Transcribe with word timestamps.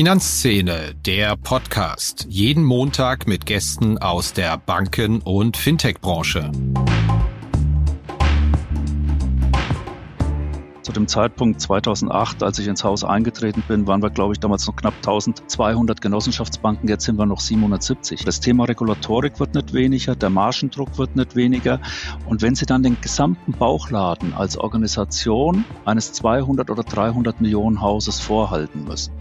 Finanzszene, 0.00 0.94
der 1.04 1.36
Podcast. 1.36 2.24
Jeden 2.30 2.64
Montag 2.64 3.26
mit 3.26 3.44
Gästen 3.44 3.98
aus 3.98 4.32
der 4.32 4.56
Banken- 4.56 5.20
und 5.20 5.58
Fintech-Branche. 5.58 6.50
Zu 10.80 10.92
dem 10.92 11.06
Zeitpunkt 11.06 11.60
2008, 11.60 12.42
als 12.42 12.58
ich 12.58 12.66
ins 12.66 12.82
Haus 12.82 13.04
eingetreten 13.04 13.62
bin, 13.68 13.86
waren 13.86 14.02
wir, 14.02 14.08
glaube 14.08 14.32
ich, 14.32 14.40
damals 14.40 14.66
noch 14.66 14.74
knapp 14.74 14.94
1200 14.96 16.00
Genossenschaftsbanken. 16.00 16.88
Jetzt 16.88 17.04
sind 17.04 17.18
wir 17.18 17.26
noch 17.26 17.40
770. 17.40 18.24
Das 18.24 18.40
Thema 18.40 18.64
Regulatorik 18.64 19.38
wird 19.38 19.54
nicht 19.54 19.74
weniger, 19.74 20.16
der 20.16 20.30
Margendruck 20.30 20.96
wird 20.96 21.14
nicht 21.14 21.36
weniger. 21.36 21.78
Und 22.24 22.40
wenn 22.40 22.54
Sie 22.54 22.64
dann 22.64 22.82
den 22.82 22.98
gesamten 23.02 23.52
Bauchladen 23.52 24.32
als 24.32 24.56
Organisation 24.56 25.66
eines 25.84 26.14
200 26.14 26.70
oder 26.70 26.84
300 26.84 27.42
Millionen 27.42 27.82
Hauses 27.82 28.18
vorhalten 28.18 28.84
müssen, 28.84 29.12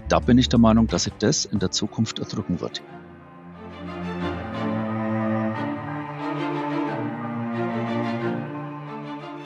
da 0.00 0.18
bin 0.20 0.38
ich 0.38 0.48
der 0.48 0.58
Meinung, 0.58 0.86
dass 0.86 1.04
sich 1.04 1.12
das 1.18 1.44
in 1.44 1.58
der 1.58 1.70
Zukunft 1.70 2.18
erdrücken 2.18 2.60
wird. 2.60 2.82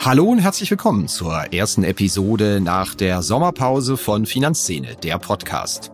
Hallo 0.07 0.27
und 0.27 0.39
herzlich 0.39 0.71
willkommen 0.71 1.09
zur 1.09 1.53
ersten 1.53 1.83
Episode 1.83 2.61
nach 2.61 2.95
der 2.95 3.23
Sommerpause 3.23 3.97
von 3.97 4.25
Finanzszene, 4.25 4.95
der 5.03 5.19
Podcast. 5.19 5.91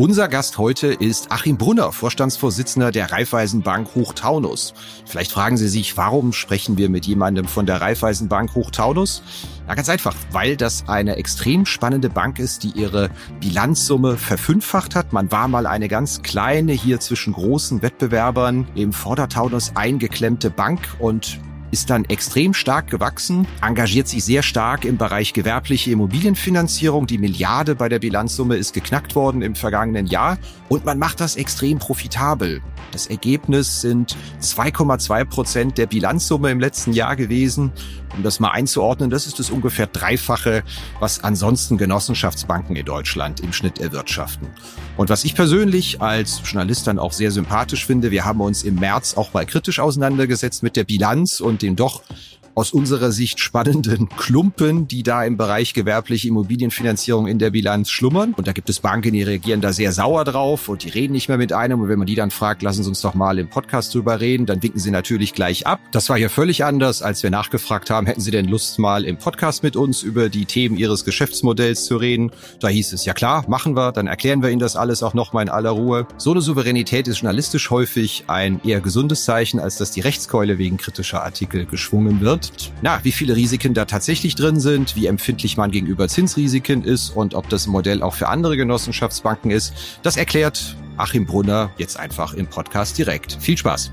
Unser 0.00 0.28
Gast 0.28 0.56
heute 0.56 0.86
ist 0.86 1.30
Achim 1.30 1.58
Brunner, 1.58 1.92
Vorstandsvorsitzender 1.92 2.90
der 2.90 3.12
Raiffeisenbank 3.12 3.94
Hochtaunus. 3.94 4.72
Vielleicht 5.04 5.30
fragen 5.30 5.58
Sie 5.58 5.68
sich, 5.68 5.94
warum 5.98 6.32
sprechen 6.32 6.78
wir 6.78 6.88
mit 6.88 7.04
jemandem 7.04 7.44
von 7.44 7.66
der 7.66 7.82
Raiffeisenbank 7.82 8.54
Hochtaunus? 8.54 9.22
Na 9.66 9.74
ganz 9.74 9.90
einfach, 9.90 10.16
weil 10.32 10.56
das 10.56 10.84
eine 10.88 11.16
extrem 11.16 11.66
spannende 11.66 12.08
Bank 12.08 12.38
ist, 12.38 12.62
die 12.62 12.70
ihre 12.70 13.10
Bilanzsumme 13.40 14.16
verfünffacht 14.16 14.96
hat. 14.96 15.12
Man 15.12 15.30
war 15.30 15.48
mal 15.48 15.66
eine 15.66 15.88
ganz 15.88 16.22
kleine, 16.22 16.72
hier 16.72 16.98
zwischen 16.98 17.34
großen 17.34 17.82
Wettbewerbern 17.82 18.68
im 18.74 18.94
Vordertaunus 18.94 19.72
eingeklemmte 19.74 20.48
Bank 20.48 20.80
und 20.98 21.38
ist 21.70 21.90
dann 21.90 22.04
extrem 22.06 22.54
stark 22.54 22.88
gewachsen, 22.88 23.46
engagiert 23.62 24.08
sich 24.08 24.24
sehr 24.24 24.42
stark 24.42 24.84
im 24.84 24.96
Bereich 24.96 25.32
gewerbliche 25.32 25.90
Immobilienfinanzierung. 25.90 27.06
Die 27.06 27.18
Milliarde 27.18 27.74
bei 27.74 27.88
der 27.88 27.98
Bilanzsumme 27.98 28.56
ist 28.56 28.74
geknackt 28.74 29.14
worden 29.14 29.42
im 29.42 29.54
vergangenen 29.54 30.06
Jahr 30.06 30.38
und 30.68 30.84
man 30.84 30.98
macht 30.98 31.20
das 31.20 31.36
extrem 31.36 31.78
profitabel. 31.78 32.60
Das 32.92 33.06
Ergebnis 33.06 33.80
sind 33.80 34.16
2,2 34.40 35.24
Prozent 35.24 35.78
der 35.78 35.86
Bilanzsumme 35.86 36.50
im 36.50 36.60
letzten 36.60 36.92
Jahr 36.92 37.16
gewesen. 37.16 37.72
Um 38.16 38.24
das 38.24 38.40
mal 38.40 38.50
einzuordnen, 38.50 39.08
das 39.08 39.28
ist 39.28 39.38
das 39.38 39.50
ungefähr 39.50 39.86
Dreifache, 39.86 40.64
was 40.98 41.22
ansonsten 41.22 41.78
Genossenschaftsbanken 41.78 42.74
in 42.74 42.84
Deutschland 42.84 43.38
im 43.38 43.52
Schnitt 43.52 43.80
erwirtschaften. 43.80 44.48
Und 44.96 45.10
was 45.10 45.24
ich 45.24 45.36
persönlich 45.36 46.02
als 46.02 46.42
Journalist 46.44 46.88
dann 46.88 46.98
auch 46.98 47.12
sehr 47.12 47.30
sympathisch 47.30 47.86
finde, 47.86 48.10
wir 48.10 48.24
haben 48.24 48.40
uns 48.40 48.64
im 48.64 48.74
März 48.74 49.16
auch 49.16 49.32
mal 49.32 49.46
kritisch 49.46 49.78
auseinandergesetzt 49.78 50.64
mit 50.64 50.74
der 50.74 50.84
Bilanz 50.84 51.38
und 51.40 51.59
dem 51.62 51.76
doch 51.76 52.02
aus 52.60 52.72
unserer 52.72 53.10
Sicht 53.10 53.40
spannenden 53.40 54.10
Klumpen, 54.10 54.86
die 54.86 55.02
da 55.02 55.24
im 55.24 55.38
Bereich 55.38 55.72
gewerbliche 55.72 56.28
Immobilienfinanzierung 56.28 57.26
in 57.26 57.38
der 57.38 57.48
Bilanz 57.48 57.88
schlummern. 57.88 58.34
Und 58.36 58.46
da 58.46 58.52
gibt 58.52 58.68
es 58.68 58.80
Banken, 58.80 59.14
die 59.14 59.22
reagieren 59.22 59.62
da 59.62 59.72
sehr 59.72 59.92
sauer 59.92 60.26
drauf 60.26 60.68
und 60.68 60.84
die 60.84 60.90
reden 60.90 61.14
nicht 61.14 61.28
mehr 61.28 61.38
mit 61.38 61.54
einem. 61.54 61.80
Und 61.80 61.88
wenn 61.88 61.98
man 61.98 62.06
die 62.06 62.16
dann 62.16 62.30
fragt, 62.30 62.60
lassen 62.60 62.82
Sie 62.82 62.90
uns 62.90 63.00
doch 63.00 63.14
mal 63.14 63.38
im 63.38 63.48
Podcast 63.48 63.94
drüber 63.94 64.20
reden, 64.20 64.44
dann 64.44 64.62
winken 64.62 64.78
sie 64.78 64.90
natürlich 64.90 65.32
gleich 65.32 65.66
ab. 65.66 65.80
Das 65.90 66.10
war 66.10 66.18
ja 66.18 66.28
völlig 66.28 66.62
anders, 66.62 67.00
als 67.00 67.22
wir 67.22 67.30
nachgefragt 67.30 67.88
haben, 67.88 68.06
hätten 68.06 68.20
Sie 68.20 68.30
denn 68.30 68.44
Lust 68.44 68.78
mal 68.78 69.06
im 69.06 69.16
Podcast 69.16 69.62
mit 69.62 69.74
uns 69.74 70.02
über 70.02 70.28
die 70.28 70.44
Themen 70.44 70.76
Ihres 70.76 71.06
Geschäftsmodells 71.06 71.86
zu 71.86 71.96
reden? 71.96 72.30
Da 72.60 72.68
hieß 72.68 72.92
es, 72.92 73.06
ja 73.06 73.14
klar, 73.14 73.46
machen 73.48 73.74
wir, 73.74 73.92
dann 73.92 74.06
erklären 74.06 74.42
wir 74.42 74.50
Ihnen 74.50 74.60
das 74.60 74.76
alles 74.76 75.02
auch 75.02 75.14
nochmal 75.14 75.44
in 75.44 75.48
aller 75.48 75.70
Ruhe. 75.70 76.06
So 76.18 76.32
eine 76.32 76.42
Souveränität 76.42 77.08
ist 77.08 77.20
journalistisch 77.20 77.70
häufig 77.70 78.24
ein 78.26 78.60
eher 78.64 78.82
gesundes 78.82 79.24
Zeichen, 79.24 79.60
als 79.60 79.78
dass 79.78 79.92
die 79.92 80.00
Rechtskeule 80.00 80.58
wegen 80.58 80.76
kritischer 80.76 81.22
Artikel 81.22 81.64
geschwungen 81.64 82.20
wird 82.20 82.49
und 82.50 82.72
na, 82.82 83.02
wie 83.04 83.12
viele 83.12 83.36
Risiken 83.36 83.74
da 83.74 83.84
tatsächlich 83.84 84.34
drin 84.34 84.60
sind, 84.60 84.96
wie 84.96 85.06
empfindlich 85.06 85.56
man 85.56 85.70
gegenüber 85.70 86.08
Zinsrisiken 86.08 86.84
ist 86.84 87.10
und 87.10 87.34
ob 87.34 87.48
das 87.48 87.66
Modell 87.66 88.02
auch 88.02 88.14
für 88.14 88.28
andere 88.28 88.56
Genossenschaftsbanken 88.56 89.50
ist, 89.50 89.72
das 90.02 90.16
erklärt 90.16 90.76
Achim 90.96 91.26
Brunner 91.26 91.70
jetzt 91.78 91.98
einfach 91.98 92.34
im 92.34 92.46
Podcast 92.46 92.98
direkt. 92.98 93.38
Viel 93.40 93.56
Spaß! 93.56 93.92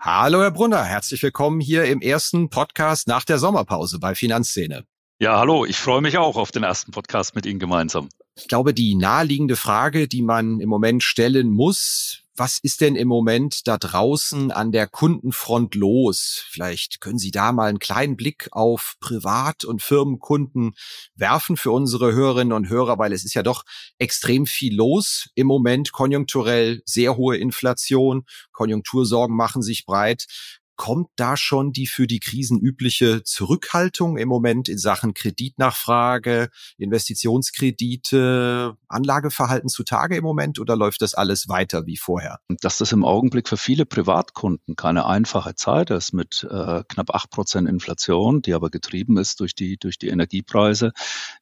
Hallo 0.00 0.42
Herr 0.42 0.50
Brunner, 0.50 0.84
herzlich 0.84 1.22
willkommen 1.22 1.60
hier 1.60 1.84
im 1.84 2.02
ersten 2.02 2.50
Podcast 2.50 3.08
nach 3.08 3.24
der 3.24 3.38
Sommerpause 3.38 3.98
bei 3.98 4.14
Finanzszene. 4.14 4.84
Ja, 5.18 5.38
hallo, 5.38 5.64
ich 5.64 5.76
freue 5.76 6.02
mich 6.02 6.18
auch 6.18 6.36
auf 6.36 6.50
den 6.50 6.64
ersten 6.64 6.90
Podcast 6.90 7.34
mit 7.34 7.46
Ihnen 7.46 7.58
gemeinsam. 7.58 8.10
Ich 8.36 8.48
glaube, 8.48 8.74
die 8.74 8.96
naheliegende 8.96 9.56
Frage, 9.56 10.08
die 10.08 10.20
man 10.22 10.60
im 10.60 10.68
Moment 10.68 11.02
stellen 11.02 11.48
muss, 11.48 12.23
was 12.36 12.58
ist 12.62 12.80
denn 12.80 12.96
im 12.96 13.08
Moment 13.08 13.66
da 13.68 13.78
draußen 13.78 14.50
an 14.50 14.72
der 14.72 14.86
Kundenfront 14.86 15.74
los? 15.74 16.44
Vielleicht 16.48 17.00
können 17.00 17.18
Sie 17.18 17.30
da 17.30 17.52
mal 17.52 17.68
einen 17.68 17.78
kleinen 17.78 18.16
Blick 18.16 18.48
auf 18.50 18.96
Privat- 19.00 19.64
und 19.64 19.82
Firmenkunden 19.82 20.74
werfen 21.14 21.56
für 21.56 21.70
unsere 21.70 22.12
Hörerinnen 22.12 22.52
und 22.52 22.68
Hörer, 22.68 22.98
weil 22.98 23.12
es 23.12 23.24
ist 23.24 23.34
ja 23.34 23.42
doch 23.42 23.64
extrem 23.98 24.46
viel 24.46 24.74
los 24.74 25.30
im 25.34 25.46
Moment, 25.46 25.92
konjunkturell 25.92 26.82
sehr 26.84 27.16
hohe 27.16 27.36
Inflation, 27.36 28.24
Konjunktursorgen 28.52 29.36
machen 29.36 29.62
sich 29.62 29.86
breit. 29.86 30.26
Kommt 30.76 31.08
da 31.16 31.36
schon 31.36 31.72
die 31.72 31.86
für 31.86 32.06
die 32.06 32.20
Krisen 32.20 32.58
übliche 32.58 33.22
Zurückhaltung 33.22 34.16
im 34.16 34.28
Moment 34.28 34.68
in 34.68 34.78
Sachen 34.78 35.14
Kreditnachfrage, 35.14 36.48
Investitionskredite, 36.78 38.76
Anlageverhalten 38.88 39.68
zutage 39.68 40.16
im 40.16 40.24
Moment 40.24 40.58
oder 40.58 40.76
läuft 40.76 41.02
das 41.02 41.14
alles 41.14 41.48
weiter 41.48 41.86
wie 41.86 41.96
vorher? 41.96 42.38
Dass 42.60 42.78
das 42.78 42.92
im 42.92 43.04
Augenblick 43.04 43.48
für 43.48 43.56
viele 43.56 43.86
Privatkunden 43.86 44.76
keine 44.76 45.06
einfache 45.06 45.54
Zeit 45.54 45.90
ist 45.90 46.12
mit 46.12 46.46
äh, 46.50 46.82
knapp 46.88 47.14
acht 47.14 47.30
Prozent 47.30 47.68
Inflation, 47.68 48.42
die 48.42 48.54
aber 48.54 48.70
getrieben 48.70 49.16
ist 49.16 49.40
durch 49.40 49.54
die, 49.54 49.76
durch 49.76 49.98
die 49.98 50.08
Energiepreise, 50.08 50.92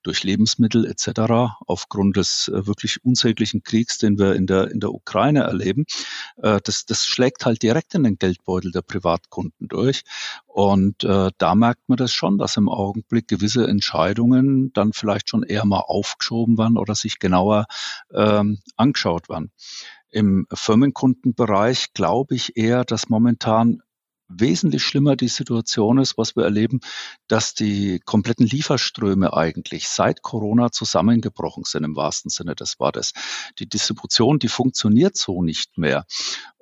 durch 0.02 0.24
Lebensmittel 0.24 0.86
etc. 0.86 1.54
aufgrund 1.66 2.16
des 2.16 2.48
äh, 2.48 2.66
wirklich 2.66 3.04
unsäglichen 3.04 3.62
Kriegs, 3.62 3.98
den 3.98 4.18
wir 4.18 4.34
in 4.34 4.46
der, 4.46 4.70
in 4.70 4.80
der 4.80 4.92
Ukraine 4.92 5.40
erleben, 5.40 5.84
äh, 6.36 6.60
das, 6.62 6.84
das 6.86 7.06
schlägt 7.06 7.44
halt 7.44 7.62
direkt 7.62 7.94
in 7.94 8.04
den 8.04 8.18
Geldbeutel 8.18 8.72
der 8.72 8.82
Privatkunden. 8.82 9.21
Privatkunden 9.32 9.68
durch. 9.68 10.02
Und 10.46 11.04
äh, 11.04 11.30
da 11.38 11.54
merkt 11.54 11.88
man 11.88 11.96
das 11.96 12.12
schon, 12.12 12.38
dass 12.38 12.56
im 12.56 12.68
Augenblick 12.68 13.28
gewisse 13.28 13.66
Entscheidungen 13.66 14.72
dann 14.72 14.92
vielleicht 14.92 15.28
schon 15.28 15.42
eher 15.42 15.64
mal 15.64 15.80
aufgeschoben 15.86 16.58
werden 16.58 16.76
oder 16.76 16.94
sich 16.94 17.18
genauer 17.18 17.66
ähm, 18.12 18.58
angeschaut 18.76 19.28
werden. 19.28 19.50
Im 20.10 20.46
Firmenkundenbereich 20.52 21.94
glaube 21.94 22.34
ich 22.34 22.56
eher, 22.56 22.84
dass 22.84 23.08
momentan 23.08 23.82
wesentlich 24.40 24.82
schlimmer 24.82 25.16
die 25.16 25.28
Situation 25.28 25.98
ist, 25.98 26.16
was 26.16 26.36
wir 26.36 26.44
erleben, 26.44 26.80
dass 27.28 27.54
die 27.54 28.00
kompletten 28.04 28.46
Lieferströme 28.46 29.34
eigentlich 29.34 29.88
seit 29.88 30.22
Corona 30.22 30.70
zusammengebrochen 30.70 31.64
sind 31.64 31.84
im 31.84 31.96
wahrsten 31.96 32.30
Sinne 32.30 32.54
des 32.54 32.78
Wortes. 32.78 33.12
Die 33.58 33.68
Distribution, 33.68 34.38
die 34.38 34.48
funktioniert 34.48 35.16
so 35.16 35.42
nicht 35.42 35.76
mehr. 35.78 36.06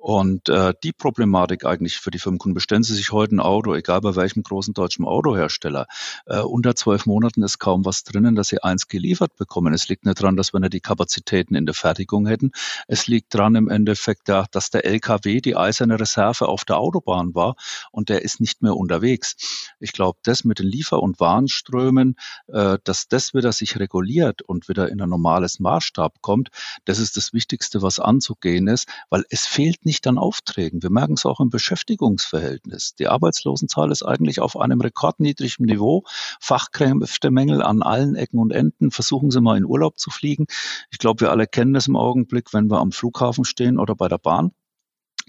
Und 0.01 0.49
äh, 0.49 0.73
die 0.83 0.93
Problematik 0.93 1.63
eigentlich 1.63 1.99
für 1.99 2.09
die 2.09 2.17
Firmenkunden, 2.17 2.55
bestellen 2.55 2.81
Sie 2.81 2.95
sich 2.95 3.11
heute 3.11 3.35
ein 3.35 3.39
Auto, 3.39 3.75
egal 3.75 4.01
bei 4.01 4.15
welchem 4.15 4.41
großen 4.41 4.73
deutschen 4.73 5.05
Autohersteller, 5.05 5.85
äh, 6.25 6.39
unter 6.39 6.75
zwölf 6.75 7.05
Monaten 7.05 7.43
ist 7.43 7.59
kaum 7.59 7.85
was 7.85 8.03
drinnen, 8.03 8.33
dass 8.33 8.47
Sie 8.47 8.63
eins 8.63 8.87
geliefert 8.87 9.35
bekommen. 9.35 9.75
Es 9.75 9.89
liegt 9.89 10.07
nicht 10.07 10.19
daran, 10.19 10.37
dass 10.37 10.53
wir 10.53 10.59
nicht 10.59 10.73
die 10.73 10.79
Kapazitäten 10.79 11.53
in 11.53 11.67
der 11.67 11.75
Fertigung 11.75 12.25
hätten. 12.25 12.49
Es 12.87 13.05
liegt 13.05 13.35
daran 13.35 13.53
im 13.53 13.69
Endeffekt, 13.69 14.27
ja, 14.27 14.45
dass 14.49 14.71
der 14.71 14.85
LKW 14.85 15.39
die 15.39 15.55
eiserne 15.55 15.99
Reserve 15.99 16.47
auf 16.47 16.65
der 16.65 16.79
Autobahn 16.79 17.35
war 17.35 17.55
und 17.91 18.09
der 18.09 18.23
ist 18.23 18.39
nicht 18.39 18.63
mehr 18.63 18.75
unterwegs. 18.75 19.35
Ich 19.79 19.91
glaube, 19.91 20.17
das 20.23 20.43
mit 20.43 20.57
den 20.57 20.65
Liefer- 20.65 21.03
und 21.03 21.19
Warenströmen, 21.19 22.15
äh, 22.47 22.79
dass 22.83 23.07
das 23.07 23.35
wieder 23.35 23.51
sich 23.51 23.77
reguliert 23.77 24.41
und 24.41 24.67
wieder 24.67 24.89
in 24.89 24.99
ein 24.99 25.09
normales 25.09 25.59
Maßstab 25.59 26.21
kommt, 26.21 26.49
das 26.85 26.97
ist 26.97 27.17
das 27.17 27.33
Wichtigste, 27.33 27.83
was 27.83 27.99
anzugehen 27.99 28.67
ist, 28.67 28.87
weil 29.11 29.25
es 29.29 29.45
fehlt 29.45 29.85
nicht 29.85 29.90
nicht 29.91 30.07
an 30.07 30.17
Aufträgen. 30.17 30.81
Wir 30.81 30.89
merken 30.89 31.15
es 31.15 31.25
auch 31.25 31.41
im 31.41 31.49
Beschäftigungsverhältnis. 31.49 32.95
Die 32.95 33.09
Arbeitslosenzahl 33.09 33.91
ist 33.91 34.03
eigentlich 34.03 34.39
auf 34.39 34.57
einem 34.57 34.79
rekordniedrigen 34.79 35.65
Niveau. 35.65 36.05
Fachkräftemängel 36.39 37.61
an 37.61 37.81
allen 37.81 38.15
Ecken 38.15 38.39
und 38.39 38.51
Enden. 38.51 38.91
Versuchen 38.91 39.31
Sie 39.31 39.41
mal 39.41 39.57
in 39.57 39.65
Urlaub 39.65 39.99
zu 39.99 40.09
fliegen. 40.09 40.45
Ich 40.91 40.97
glaube, 40.97 41.19
wir 41.19 41.31
alle 41.31 41.45
kennen 41.45 41.73
das 41.73 41.87
im 41.87 41.97
Augenblick, 41.97 42.53
wenn 42.53 42.71
wir 42.71 42.79
am 42.79 42.93
Flughafen 42.93 43.43
stehen 43.43 43.77
oder 43.77 43.93
bei 43.93 44.07
der 44.07 44.17
Bahn 44.17 44.53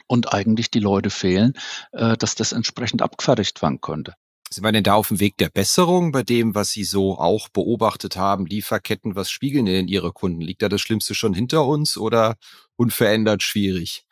und 0.06 0.32
eigentlich 0.32 0.70
die 0.70 0.78
Leute 0.78 1.10
fehlen, 1.10 1.54
äh, 1.90 2.16
dass 2.16 2.36
das 2.36 2.52
entsprechend 2.52 3.02
abgefertigt 3.02 3.62
werden 3.62 3.80
könnte. 3.80 4.14
Sind 4.52 4.64
wir 4.64 4.72
denn 4.72 4.84
da 4.84 4.94
auf 4.94 5.08
dem 5.08 5.18
Weg 5.18 5.38
der 5.38 5.48
Besserung 5.48 6.12
bei 6.12 6.22
dem, 6.22 6.54
was 6.54 6.72
Sie 6.72 6.84
so 6.84 7.18
auch 7.18 7.48
beobachtet 7.48 8.16
haben? 8.16 8.44
Lieferketten, 8.44 9.16
was 9.16 9.30
spiegeln 9.30 9.64
denn 9.64 9.88
Ihre 9.88 10.12
Kunden? 10.12 10.42
Liegt 10.42 10.60
da 10.60 10.68
das 10.68 10.82
Schlimmste 10.82 11.14
schon 11.14 11.32
hinter 11.32 11.64
uns 11.64 11.96
oder 11.96 12.36
unverändert 12.76 13.42
schwierig? 13.42 14.04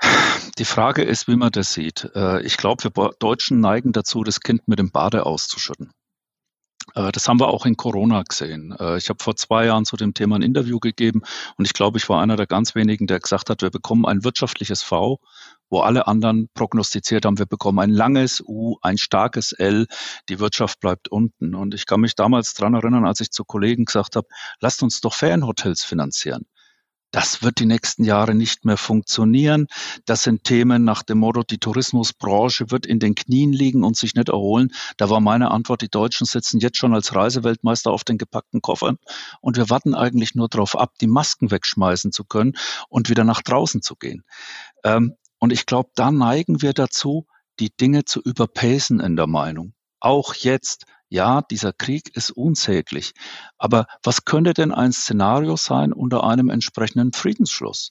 Die 0.57 0.65
Frage 0.65 1.03
ist, 1.03 1.29
wie 1.29 1.37
man 1.37 1.51
das 1.53 1.75
sieht. 1.75 2.09
Äh, 2.15 2.41
ich 2.41 2.57
glaube, 2.57 2.85
wir 2.85 3.11
Deutschen 3.19 3.61
neigen 3.61 3.93
dazu, 3.93 4.25
das 4.25 4.41
Kind 4.41 4.67
mit 4.67 4.79
dem 4.79 4.91
Bade 4.91 5.27
auszuschütten. 5.27 5.93
Äh, 6.95 7.13
das 7.13 7.29
haben 7.29 7.39
wir 7.39 7.49
auch 7.49 7.67
in 7.67 7.77
Corona 7.77 8.23
gesehen. 8.23 8.75
Äh, 8.81 8.97
ich 8.97 9.11
habe 9.11 9.23
vor 9.23 9.37
zwei 9.37 9.67
Jahren 9.67 9.85
zu 9.85 9.97
dem 9.97 10.15
Thema 10.15 10.37
ein 10.37 10.43
Interview 10.43 10.79
gegeben 10.81 11.21
und 11.57 11.67
ich 11.67 11.75
glaube, 11.75 11.99
ich 11.99 12.09
war 12.09 12.23
einer 12.23 12.37
der 12.37 12.47
ganz 12.47 12.75
wenigen, 12.75 13.07
der 13.07 13.21
gesagt 13.21 13.51
hat, 13.51 13.63
wir 13.63 13.71
bekommen 13.71 14.07
ein 14.07 14.25
wirtschaftliches 14.25 14.83
V, 14.83 15.21
wo 15.71 15.81
alle 15.81 16.07
anderen 16.07 16.49
prognostiziert 16.55 17.25
haben, 17.25 17.39
wir 17.39 17.47
bekommen 17.47 17.79
ein 17.79 17.91
langes 17.91 18.43
U, 18.47 18.77
ein 18.83 18.99
starkes 18.99 19.53
L, 19.53 19.87
die 20.29 20.41
Wirtschaft 20.41 20.81
bleibt 20.81 21.09
unten. 21.09 21.55
Und 21.55 21.75
ich 21.75 21.87
kann 21.87 22.01
mich 22.01 22.15
damals 22.15 22.55
dran 22.55 22.75
erinnern, 22.75 23.07
als 23.07 23.21
ich 23.21 23.31
zu 23.31 23.45
Kollegen 23.45 23.85
gesagt 23.85 24.17
habe, 24.17 24.29
lasst 24.61 24.83
uns 24.83 25.01
doch 25.01 25.15
Ferienhotels 25.15 25.85
finanzieren. 25.85 26.47
Das 27.13 27.43
wird 27.43 27.59
die 27.59 27.67
nächsten 27.67 28.05
Jahre 28.05 28.35
nicht 28.35 28.65
mehr 28.65 28.77
funktionieren. 28.77 29.67
Das 30.05 30.23
sind 30.23 30.45
Themen 30.45 30.85
nach 30.85 31.03
dem 31.03 31.19
Motto, 31.19 31.43
die 31.43 31.59
Tourismusbranche 31.59 32.71
wird 32.71 32.87
in 32.87 33.01
den 33.01 33.17
Knien 33.17 33.53
liegen 33.53 33.83
und 33.83 33.97
sich 33.97 34.15
nicht 34.15 34.29
erholen. 34.29 34.71
Da 34.97 35.11
war 35.11 35.21
meine 35.21 35.51
Antwort, 35.51 35.83
die 35.83 35.89
Deutschen 35.89 36.25
sitzen 36.25 36.61
jetzt 36.61 36.77
schon 36.77 36.95
als 36.95 37.15
Reiseweltmeister 37.15 37.91
auf 37.91 38.05
den 38.05 38.17
gepackten 38.17 38.63
Koffern 38.63 38.99
und 39.41 39.57
wir 39.57 39.71
warten 39.71 39.95
eigentlich 39.95 40.37
nur 40.37 40.49
darauf 40.49 40.79
ab, 40.79 40.93
die 41.01 41.09
Masken 41.09 41.51
wegschmeißen 41.51 42.13
zu 42.13 42.25
können 42.25 42.53
und 42.89 43.09
wieder 43.09 43.25
nach 43.25 43.43
draußen 43.43 43.83
zu 43.83 43.97
gehen. 43.97 44.23
Ähm, 44.85 45.17
und 45.41 45.53
ich 45.53 45.67
glaube, 45.67 45.91
da 45.97 46.11
neigen 46.13 46.63
wir 46.63 46.73
dazu, 46.73 47.27
die 47.59 47.75
Dinge 47.77 48.05
zu 48.05 48.21
überpacen 48.21 49.01
in 49.01 49.17
der 49.17 49.27
Meinung. 49.27 49.75
Auch 49.99 50.35
jetzt 50.35 50.87
ja, 51.09 51.43
dieser 51.43 51.73
Krieg 51.73 52.17
ist 52.17 52.31
unsäglich. 52.31 53.13
Aber 53.59 53.87
was 54.05 54.25
könnte 54.25 54.55
denn 54.55 54.73
ein 54.73 54.93
Szenario 54.93 55.57
sein 55.57 55.93
unter 55.93 56.23
einem 56.23 56.51
entsprechenden 56.51 57.13
Friedensschluss? 57.13 57.91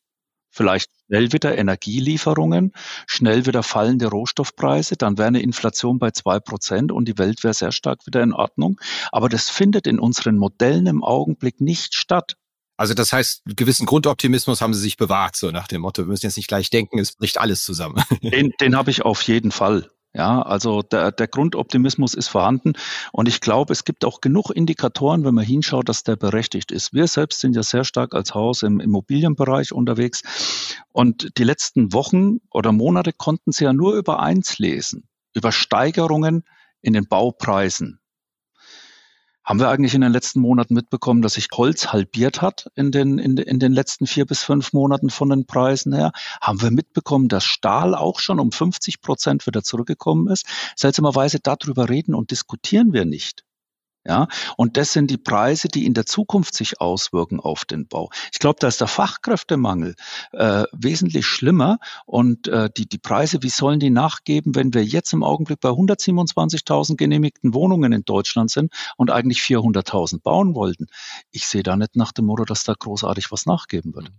Vielleicht 0.51 0.89
schnell 1.05 1.31
wieder 1.31 1.57
Energielieferungen, 1.57 2.71
schnell 3.05 3.45
wieder 3.45 3.61
fallende 3.61 4.07
Rohstoffpreise, 4.07 4.95
dann 4.95 5.17
wäre 5.17 5.27
eine 5.27 5.41
Inflation 5.41 5.99
bei 5.99 6.11
zwei 6.11 6.39
Prozent 6.39 6.91
und 6.91 7.07
die 7.07 7.17
Welt 7.19 7.43
wäre 7.43 7.53
sehr 7.53 7.71
stark 7.71 8.07
wieder 8.07 8.23
in 8.23 8.33
Ordnung. 8.33 8.79
Aber 9.11 9.29
das 9.29 9.49
findet 9.49 9.85
in 9.85 9.99
unseren 9.99 10.37
Modellen 10.37 10.87
im 10.87 11.03
Augenblick 11.03 11.61
nicht 11.61 11.93
statt. 11.93 12.35
Also 12.79 12.93
das 12.93 13.11
heißt, 13.11 13.41
gewissen 13.45 13.85
Grundoptimismus 13.85 14.61
haben 14.61 14.73
sie 14.73 14.79
sich 14.79 14.95
bewahrt, 14.95 15.35
so 15.35 15.51
nach 15.51 15.67
dem 15.67 15.81
Motto, 15.81 16.03
wir 16.03 16.07
müssen 16.07 16.27
jetzt 16.27 16.37
nicht 16.37 16.47
gleich 16.47 16.69
denken, 16.69 16.97
es 16.97 17.11
bricht 17.11 17.37
alles 17.37 17.65
zusammen. 17.65 18.01
Den, 18.21 18.53
den 18.61 18.77
habe 18.77 18.89
ich 18.89 19.01
auf 19.01 19.21
jeden 19.23 19.51
Fall. 19.51 19.89
Ja, 20.13 20.41
also 20.41 20.81
der, 20.81 21.11
der 21.11 21.27
Grundoptimismus 21.27 22.13
ist 22.13 22.29
vorhanden 22.29 22.73
und 23.11 23.27
ich 23.27 23.41
glaube, 23.41 23.73
es 23.73 23.83
gibt 23.83 24.05
auch 24.05 24.21
genug 24.21 24.49
Indikatoren, 24.49 25.25
wenn 25.25 25.35
man 25.35 25.43
hinschaut, 25.43 25.89
dass 25.89 26.03
der 26.03 26.15
berechtigt 26.15 26.71
ist. 26.71 26.93
Wir 26.93 27.07
selbst 27.07 27.41
sind 27.41 27.53
ja 27.53 27.63
sehr 27.63 27.83
stark 27.83 28.15
als 28.15 28.33
Haus 28.33 28.63
im 28.63 28.79
Immobilienbereich 28.79 29.73
unterwegs 29.73 30.21
und 30.93 31.37
die 31.37 31.43
letzten 31.43 31.91
Wochen 31.91 32.37
oder 32.49 32.71
Monate 32.71 33.11
konnten 33.11 33.51
Sie 33.51 33.65
ja 33.65 33.73
nur 33.73 33.93
über 33.95 34.21
eins 34.21 34.57
lesen, 34.57 35.09
über 35.35 35.51
Steigerungen 35.51 36.45
in 36.81 36.93
den 36.93 37.07
Baupreisen. 37.07 37.98
Haben 39.49 39.59
wir 39.59 39.69
eigentlich 39.69 39.95
in 39.95 40.01
den 40.01 40.11
letzten 40.11 40.41
Monaten 40.41 40.75
mitbekommen, 40.75 41.23
dass 41.23 41.33
sich 41.33 41.47
Holz 41.51 41.87
halbiert 41.87 42.39
hat 42.39 42.69
in 42.75 42.91
den, 42.91 43.17
in, 43.17 43.35
in 43.35 43.57
den 43.57 43.73
letzten 43.73 44.05
vier 44.05 44.27
bis 44.27 44.43
fünf 44.43 44.73
Monaten 44.73 45.09
von 45.09 45.27
den 45.29 45.47
Preisen 45.47 45.91
her? 45.91 46.11
Haben 46.39 46.61
wir 46.61 46.69
mitbekommen, 46.69 47.29
dass 47.29 47.45
Stahl 47.45 47.95
auch 47.95 48.19
schon 48.19 48.39
um 48.39 48.51
50 48.51 49.01
Prozent 49.01 49.47
wieder 49.47 49.63
zurückgekommen 49.63 50.27
ist? 50.27 50.45
Seltsamerweise 50.75 51.39
darüber 51.41 51.89
reden 51.89 52.13
und 52.13 52.29
diskutieren 52.29 52.93
wir 52.93 53.05
nicht. 53.05 53.43
Ja, 54.09 54.27
und 54.57 54.75
das 54.75 54.91
sind 54.91 55.11
die 55.11 55.19
Preise, 55.19 55.67
die 55.67 55.85
in 55.85 55.93
der 55.93 56.07
Zukunft 56.07 56.55
sich 56.55 56.81
auswirken 56.81 57.39
auf 57.39 57.63
den 57.63 57.87
Bau. 57.87 58.09
Ich 58.33 58.39
glaube, 58.39 58.57
da 58.59 58.67
ist 58.67 58.81
der 58.81 58.87
Fachkräftemangel 58.87 59.93
äh, 60.31 60.63
wesentlich 60.71 61.27
schlimmer 61.27 61.77
und 62.07 62.47
äh, 62.47 62.71
die, 62.75 62.89
die 62.89 62.97
Preise, 62.97 63.43
wie 63.43 63.49
sollen 63.49 63.79
die 63.79 63.91
nachgeben, 63.91 64.55
wenn 64.55 64.73
wir 64.73 64.83
jetzt 64.83 65.13
im 65.13 65.21
Augenblick 65.21 65.59
bei 65.59 65.69
127.000 65.69 66.95
genehmigten 66.95 67.53
Wohnungen 67.53 67.93
in 67.93 68.03
Deutschland 68.03 68.49
sind 68.49 68.73
und 68.97 69.11
eigentlich 69.11 69.41
400.000 69.41 70.23
bauen 70.23 70.55
wollten? 70.55 70.87
Ich 71.29 71.45
sehe 71.45 71.61
da 71.61 71.75
nicht 71.75 71.95
nach 71.95 72.11
dem 72.11 72.25
Motto, 72.25 72.45
dass 72.45 72.63
da 72.63 72.73
großartig 72.73 73.31
was 73.31 73.45
nachgeben 73.45 73.93
wird. 73.93 74.11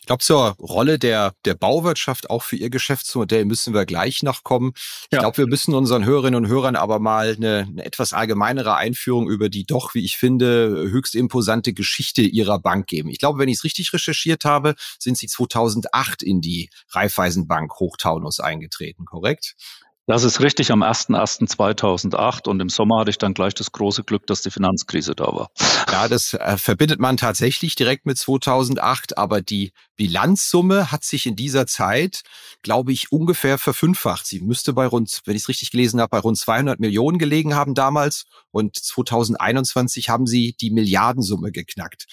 Ich 0.00 0.06
glaube, 0.06 0.22
zur 0.22 0.56
Rolle 0.60 0.98
der, 0.98 1.34
der 1.44 1.54
Bauwirtschaft 1.54 2.30
auch 2.30 2.42
für 2.42 2.56
Ihr 2.56 2.70
Geschäftsmodell 2.70 3.44
müssen 3.44 3.74
wir 3.74 3.86
gleich 3.86 4.22
noch 4.22 4.44
kommen. 4.44 4.72
Ich 4.76 5.08
ja. 5.12 5.20
glaube, 5.20 5.38
wir 5.38 5.46
müssen 5.46 5.74
unseren 5.74 6.04
Hörerinnen 6.04 6.44
und 6.44 6.50
Hörern 6.50 6.76
aber 6.76 6.98
mal 6.98 7.34
eine, 7.34 7.66
eine 7.68 7.84
etwas 7.84 8.12
allgemeinere 8.12 8.76
Einführung 8.76 9.28
über 9.28 9.48
die 9.48 9.64
doch, 9.64 9.94
wie 9.94 10.04
ich 10.04 10.16
finde, 10.16 10.88
höchst 10.90 11.14
imposante 11.14 11.72
Geschichte 11.72 12.22
Ihrer 12.22 12.58
Bank 12.58 12.86
geben. 12.86 13.08
Ich 13.08 13.18
glaube, 13.18 13.38
wenn 13.38 13.48
ich 13.48 13.56
es 13.56 13.64
richtig 13.64 13.92
recherchiert 13.92 14.44
habe, 14.44 14.74
sind 14.98 15.18
Sie 15.18 15.26
2008 15.26 16.22
in 16.22 16.40
die 16.40 16.70
Raiffeisenbank 16.90 17.78
Hochtaunus 17.80 18.40
eingetreten, 18.40 19.04
korrekt? 19.04 19.56
Das 20.08 20.22
ist 20.22 20.40
richtig 20.40 20.70
am 20.70 20.84
01.01.2008 20.84 22.48
und 22.48 22.60
im 22.60 22.68
Sommer 22.68 23.00
hatte 23.00 23.10
ich 23.10 23.18
dann 23.18 23.34
gleich 23.34 23.54
das 23.54 23.72
große 23.72 24.04
Glück, 24.04 24.24
dass 24.28 24.40
die 24.40 24.52
Finanzkrise 24.52 25.16
da 25.16 25.24
war. 25.24 25.50
Ja, 25.90 26.06
das 26.06 26.34
äh, 26.34 26.56
verbindet 26.58 27.00
man 27.00 27.16
tatsächlich 27.16 27.74
direkt 27.74 28.06
mit 28.06 28.16
2008, 28.16 29.18
aber 29.18 29.40
die 29.40 29.72
Bilanzsumme 29.96 30.92
hat 30.92 31.02
sich 31.02 31.26
in 31.26 31.34
dieser 31.34 31.66
Zeit, 31.66 32.22
glaube 32.62 32.92
ich, 32.92 33.10
ungefähr 33.10 33.58
verfünffacht. 33.58 34.26
Sie 34.26 34.38
müsste 34.38 34.74
bei 34.74 34.86
rund, 34.86 35.22
wenn 35.24 35.34
ich 35.34 35.42
es 35.42 35.48
richtig 35.48 35.72
gelesen 35.72 36.00
habe, 36.00 36.10
bei 36.10 36.20
rund 36.20 36.38
200 36.38 36.78
Millionen 36.78 37.18
gelegen 37.18 37.56
haben 37.56 37.74
damals 37.74 38.26
und 38.52 38.76
2021 38.76 40.08
haben 40.08 40.28
sie 40.28 40.54
die 40.60 40.70
Milliardensumme 40.70 41.50
geknackt. 41.50 42.06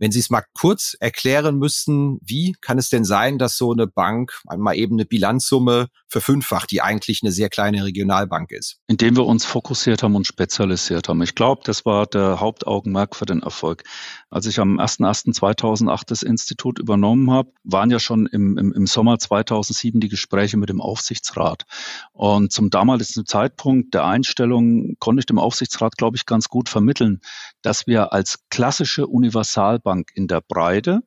Wenn 0.00 0.12
Sie 0.12 0.20
es 0.20 0.30
mal 0.30 0.44
kurz 0.54 0.96
erklären 1.00 1.58
müssten, 1.58 2.18
wie 2.22 2.54
kann 2.60 2.78
es 2.78 2.88
denn 2.88 3.04
sein, 3.04 3.36
dass 3.36 3.56
so 3.56 3.72
eine 3.72 3.88
Bank 3.88 4.40
einmal 4.46 4.76
eben 4.76 4.94
eine 4.94 5.06
Bilanzsumme 5.06 5.88
verfünffacht, 6.08 6.70
die 6.70 6.82
eigentlich 6.82 7.22
eine 7.22 7.32
sehr 7.32 7.48
kleine 7.48 7.84
Regionalbank 7.84 8.50
ist? 8.50 8.78
Indem 8.86 9.16
wir 9.16 9.26
uns 9.26 9.44
fokussiert 9.44 10.02
haben 10.02 10.16
und 10.16 10.26
spezialisiert 10.26 11.08
haben. 11.08 11.22
Ich 11.22 11.34
glaube, 11.34 11.62
das 11.64 11.84
war 11.84 12.06
der 12.06 12.40
Hauptaugenmerk 12.40 13.14
für 13.14 13.26
den 13.26 13.42
Erfolg. 13.42 13.84
Als 14.30 14.46
ich 14.46 14.58
am 14.58 14.78
01.01.2008 14.80 16.02
das 16.06 16.22
Institut 16.22 16.78
übernommen 16.78 17.30
habe, 17.30 17.52
waren 17.64 17.90
ja 17.90 17.98
schon 17.98 18.26
im, 18.26 18.56
im, 18.58 18.72
im 18.72 18.86
Sommer 18.86 19.18
2007 19.18 20.00
die 20.00 20.08
Gespräche 20.08 20.56
mit 20.56 20.68
dem 20.68 20.80
Aufsichtsrat. 20.80 21.64
Und 22.12 22.52
zum 22.52 22.70
damaligen 22.70 23.26
Zeitpunkt 23.26 23.94
der 23.94 24.04
Einstellung 24.04 24.96
konnte 24.98 25.20
ich 25.20 25.26
dem 25.26 25.38
Aufsichtsrat, 25.38 25.96
glaube 25.96 26.16
ich, 26.16 26.26
ganz 26.26 26.48
gut 26.48 26.68
vermitteln, 26.68 27.20
dass 27.62 27.86
wir 27.86 28.12
als 28.12 28.40
klassische 28.50 29.06
Universalbank 29.06 30.10
in 30.14 30.26
der 30.26 30.40
Breite 30.40 31.02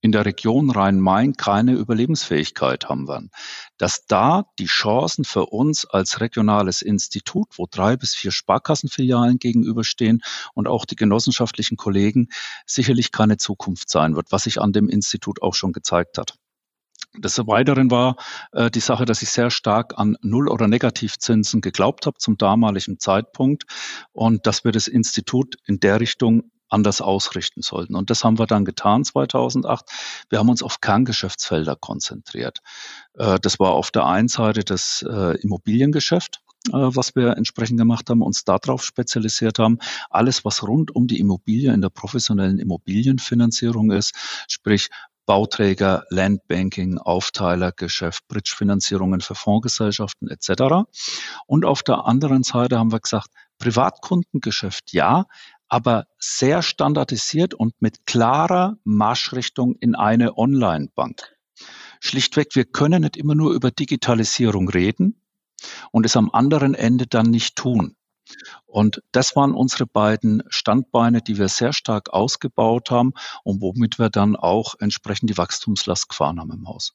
in 0.00 0.12
der 0.12 0.24
Region 0.24 0.70
Rhein-Main 0.70 1.34
keine 1.34 1.72
Überlebensfähigkeit 1.72 2.88
haben 2.88 3.08
werden. 3.08 3.30
Dass 3.78 4.06
da 4.06 4.44
die 4.58 4.66
Chancen 4.66 5.24
für 5.24 5.46
uns 5.46 5.84
als 5.86 6.20
regionales 6.20 6.82
Institut, 6.82 7.48
wo 7.56 7.66
drei 7.70 7.96
bis 7.96 8.14
vier 8.14 8.30
Sparkassenfilialen 8.30 9.38
gegenüberstehen 9.38 10.22
und 10.54 10.68
auch 10.68 10.84
die 10.84 10.96
genossenschaftlichen 10.96 11.76
Kollegen 11.76 12.28
sicherlich 12.66 13.12
keine 13.12 13.36
Zukunft 13.36 13.90
sein 13.90 14.14
wird, 14.14 14.30
was 14.30 14.44
sich 14.44 14.60
an 14.60 14.72
dem 14.72 14.88
Institut 14.88 15.42
auch 15.42 15.54
schon 15.54 15.72
gezeigt 15.72 16.18
hat. 16.18 16.34
Des 17.16 17.38
Weiteren 17.38 17.90
war 17.90 18.16
äh, 18.52 18.70
die 18.70 18.80
Sache, 18.80 19.04
dass 19.04 19.22
ich 19.22 19.30
sehr 19.30 19.50
stark 19.50 19.98
an 19.98 20.16
Null- 20.20 20.48
oder 20.48 20.68
Negativzinsen 20.68 21.60
geglaubt 21.60 22.06
habe 22.06 22.18
zum 22.18 22.36
damaligen 22.36 23.00
Zeitpunkt 23.00 23.64
und 24.12 24.46
dass 24.46 24.64
wir 24.64 24.72
das 24.72 24.88
Institut 24.88 25.56
in 25.66 25.80
der 25.80 26.00
Richtung 26.00 26.50
anders 26.68 27.00
ausrichten 27.00 27.62
sollten. 27.62 27.94
Und 27.94 28.10
das 28.10 28.24
haben 28.24 28.38
wir 28.38 28.46
dann 28.46 28.64
getan 28.64 29.04
2008. 29.04 29.84
Wir 30.28 30.38
haben 30.38 30.48
uns 30.48 30.62
auf 30.62 30.80
Kerngeschäftsfelder 30.80 31.76
konzentriert. 31.76 32.60
Äh, 33.14 33.38
das 33.40 33.58
war 33.58 33.72
auf 33.72 33.90
der 33.90 34.06
einen 34.06 34.28
Seite 34.28 34.64
das 34.64 35.04
äh, 35.08 35.36
Immobiliengeschäft 35.40 36.40
äh, 36.68 36.72
was 36.72 37.14
wir 37.14 37.36
entsprechend 37.36 37.78
gemacht 37.78 38.10
haben, 38.10 38.20
uns 38.20 38.44
darauf 38.44 38.84
spezialisiert 38.84 39.58
haben. 39.58 39.78
Alles, 40.10 40.44
was 40.44 40.62
rund 40.66 40.94
um 40.94 41.06
die 41.06 41.20
Immobilie 41.20 41.72
in 41.72 41.80
der 41.80 41.88
professionellen 41.88 42.58
Immobilienfinanzierung 42.58 43.92
ist, 43.92 44.14
sprich 44.48 44.88
Bauträger, 45.28 46.04
Landbanking, 46.08 46.96
Aufteilergeschäft, 46.96 48.26
Bridgefinanzierungen 48.28 49.20
für 49.20 49.34
Fondsgesellschaften 49.34 50.28
etc. 50.28 50.88
Und 51.46 51.66
auf 51.66 51.82
der 51.82 52.06
anderen 52.06 52.44
Seite 52.44 52.78
haben 52.78 52.92
wir 52.92 53.00
gesagt, 53.00 53.28
Privatkundengeschäft 53.58 54.92
ja, 54.94 55.26
aber 55.68 56.06
sehr 56.18 56.62
standardisiert 56.62 57.54
und 57.54 57.80
mit 57.80 58.06
klarer 58.06 58.76
Marschrichtung 58.84 59.76
in 59.76 59.94
eine 59.94 60.36
Online-Bank. 60.36 61.36
Schlichtweg, 62.00 62.54
wir 62.54 62.64
können 62.64 63.02
nicht 63.02 63.16
immer 63.16 63.34
nur 63.34 63.52
über 63.52 63.70
Digitalisierung 63.70 64.68
reden 64.68 65.20
und 65.90 66.06
es 66.06 66.16
am 66.16 66.30
anderen 66.30 66.74
Ende 66.74 67.06
dann 67.06 67.26
nicht 67.26 67.56
tun. 67.56 67.96
Und 68.66 69.02
das 69.12 69.34
waren 69.36 69.54
unsere 69.54 69.86
beiden 69.86 70.42
Standbeine, 70.48 71.22
die 71.22 71.38
wir 71.38 71.48
sehr 71.48 71.72
stark 71.72 72.10
ausgebaut 72.10 72.90
haben 72.90 73.12
und 73.42 73.62
womit 73.62 73.98
wir 73.98 74.10
dann 74.10 74.36
auch 74.36 74.74
entsprechend 74.78 75.30
die 75.30 75.38
Wachstumslast 75.38 76.08
gefahren 76.08 76.38
haben 76.38 76.52
im 76.52 76.68
Haus. 76.68 76.92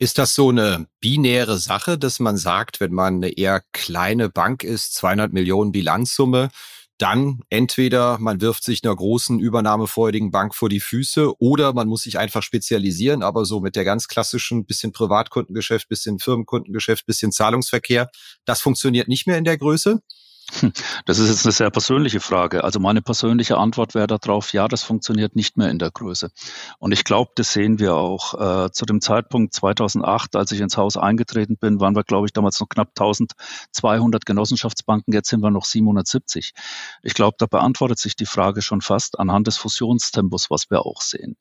Ist 0.00 0.18
das 0.18 0.36
so 0.36 0.50
eine 0.50 0.86
binäre 1.00 1.58
Sache, 1.58 1.98
dass 1.98 2.20
man 2.20 2.36
sagt, 2.36 2.78
wenn 2.78 2.92
man 2.92 3.16
eine 3.16 3.30
eher 3.30 3.62
kleine 3.72 4.28
Bank 4.28 4.62
ist, 4.62 4.94
200 4.94 5.32
Millionen 5.32 5.72
Bilanzsumme, 5.72 6.50
dann 6.98 7.40
entweder 7.48 8.18
man 8.18 8.40
wirft 8.40 8.64
sich 8.64 8.84
einer 8.84 8.94
großen 8.94 9.38
übernahmefreudigen 9.38 10.30
Bank 10.32 10.54
vor 10.54 10.68
die 10.68 10.80
Füße 10.80 11.40
oder 11.40 11.72
man 11.72 11.88
muss 11.88 12.02
sich 12.02 12.18
einfach 12.18 12.42
spezialisieren, 12.42 13.22
aber 13.22 13.44
so 13.44 13.60
mit 13.60 13.76
der 13.76 13.84
ganz 13.84 14.08
klassischen 14.08 14.66
bisschen 14.66 14.92
Privatkundengeschäft, 14.92 15.88
bisschen 15.88 16.18
Firmenkundengeschäft, 16.18 17.06
bisschen 17.06 17.32
Zahlungsverkehr, 17.32 18.10
das 18.44 18.60
funktioniert 18.60 19.08
nicht 19.08 19.26
mehr 19.26 19.38
in 19.38 19.44
der 19.44 19.58
Größe? 19.58 20.02
Hm, 20.50 20.72
das 21.04 21.18
ist 21.18 21.28
jetzt 21.28 21.44
eine 21.44 21.52
sehr 21.52 21.70
persönliche 21.70 22.20
Frage. 22.20 22.64
Also 22.64 22.80
meine 22.80 23.02
persönliche 23.02 23.58
Antwort 23.58 23.94
wäre 23.94 24.06
darauf, 24.06 24.52
ja, 24.52 24.66
das 24.66 24.82
funktioniert 24.82 25.36
nicht 25.36 25.58
mehr 25.58 25.68
in 25.68 25.78
der 25.78 25.90
Größe. 25.90 26.30
Und 26.78 26.92
ich 26.92 27.04
glaube, 27.04 27.32
das 27.34 27.52
sehen 27.52 27.78
wir 27.78 27.94
auch. 27.94 28.34
Äh, 28.66 28.70
zu 28.72 28.86
dem 28.86 29.00
Zeitpunkt 29.02 29.52
2008, 29.52 30.36
als 30.36 30.50
ich 30.52 30.60
ins 30.60 30.78
Haus 30.78 30.96
eingetreten 30.96 31.58
bin, 31.58 31.80
waren 31.80 31.94
wir, 31.94 32.02
glaube 32.02 32.26
ich, 32.26 32.32
damals 32.32 32.58
noch 32.60 32.68
knapp 32.68 32.88
1200 32.98 34.24
Genossenschaftsbanken. 34.24 35.12
Jetzt 35.12 35.28
sind 35.28 35.42
wir 35.42 35.50
noch 35.50 35.66
770. 35.66 36.54
Ich 37.02 37.14
glaube, 37.14 37.36
da 37.38 37.46
beantwortet 37.46 37.98
sich 37.98 38.16
die 38.16 38.26
Frage 38.26 38.62
schon 38.62 38.80
fast 38.80 39.18
anhand 39.18 39.46
des 39.48 39.58
Fusionstempos, 39.58 40.50
was 40.50 40.70
wir 40.70 40.86
auch 40.86 41.02
sehen. 41.02 41.36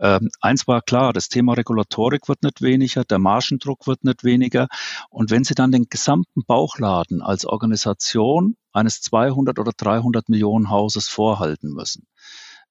Ähm, 0.00 0.30
eins 0.40 0.66
war 0.66 0.80
klar, 0.80 1.12
das 1.12 1.28
Thema 1.28 1.52
Regulatorik 1.52 2.28
wird 2.28 2.42
nicht 2.42 2.62
weniger, 2.62 3.04
der 3.04 3.18
Margendruck 3.18 3.86
wird 3.86 4.02
nicht 4.02 4.24
weniger. 4.24 4.68
Und 5.10 5.30
wenn 5.30 5.44
Sie 5.44 5.54
dann 5.54 5.72
den 5.72 5.88
gesamten 5.90 6.44
Bauchladen 6.44 7.20
als 7.20 7.44
Organisation 7.44 8.56
eines 8.72 9.02
200 9.02 9.58
oder 9.58 9.72
300 9.76 10.28
Millionen 10.28 10.70
Hauses 10.70 11.08
vorhalten 11.08 11.72
müssen, 11.72 12.06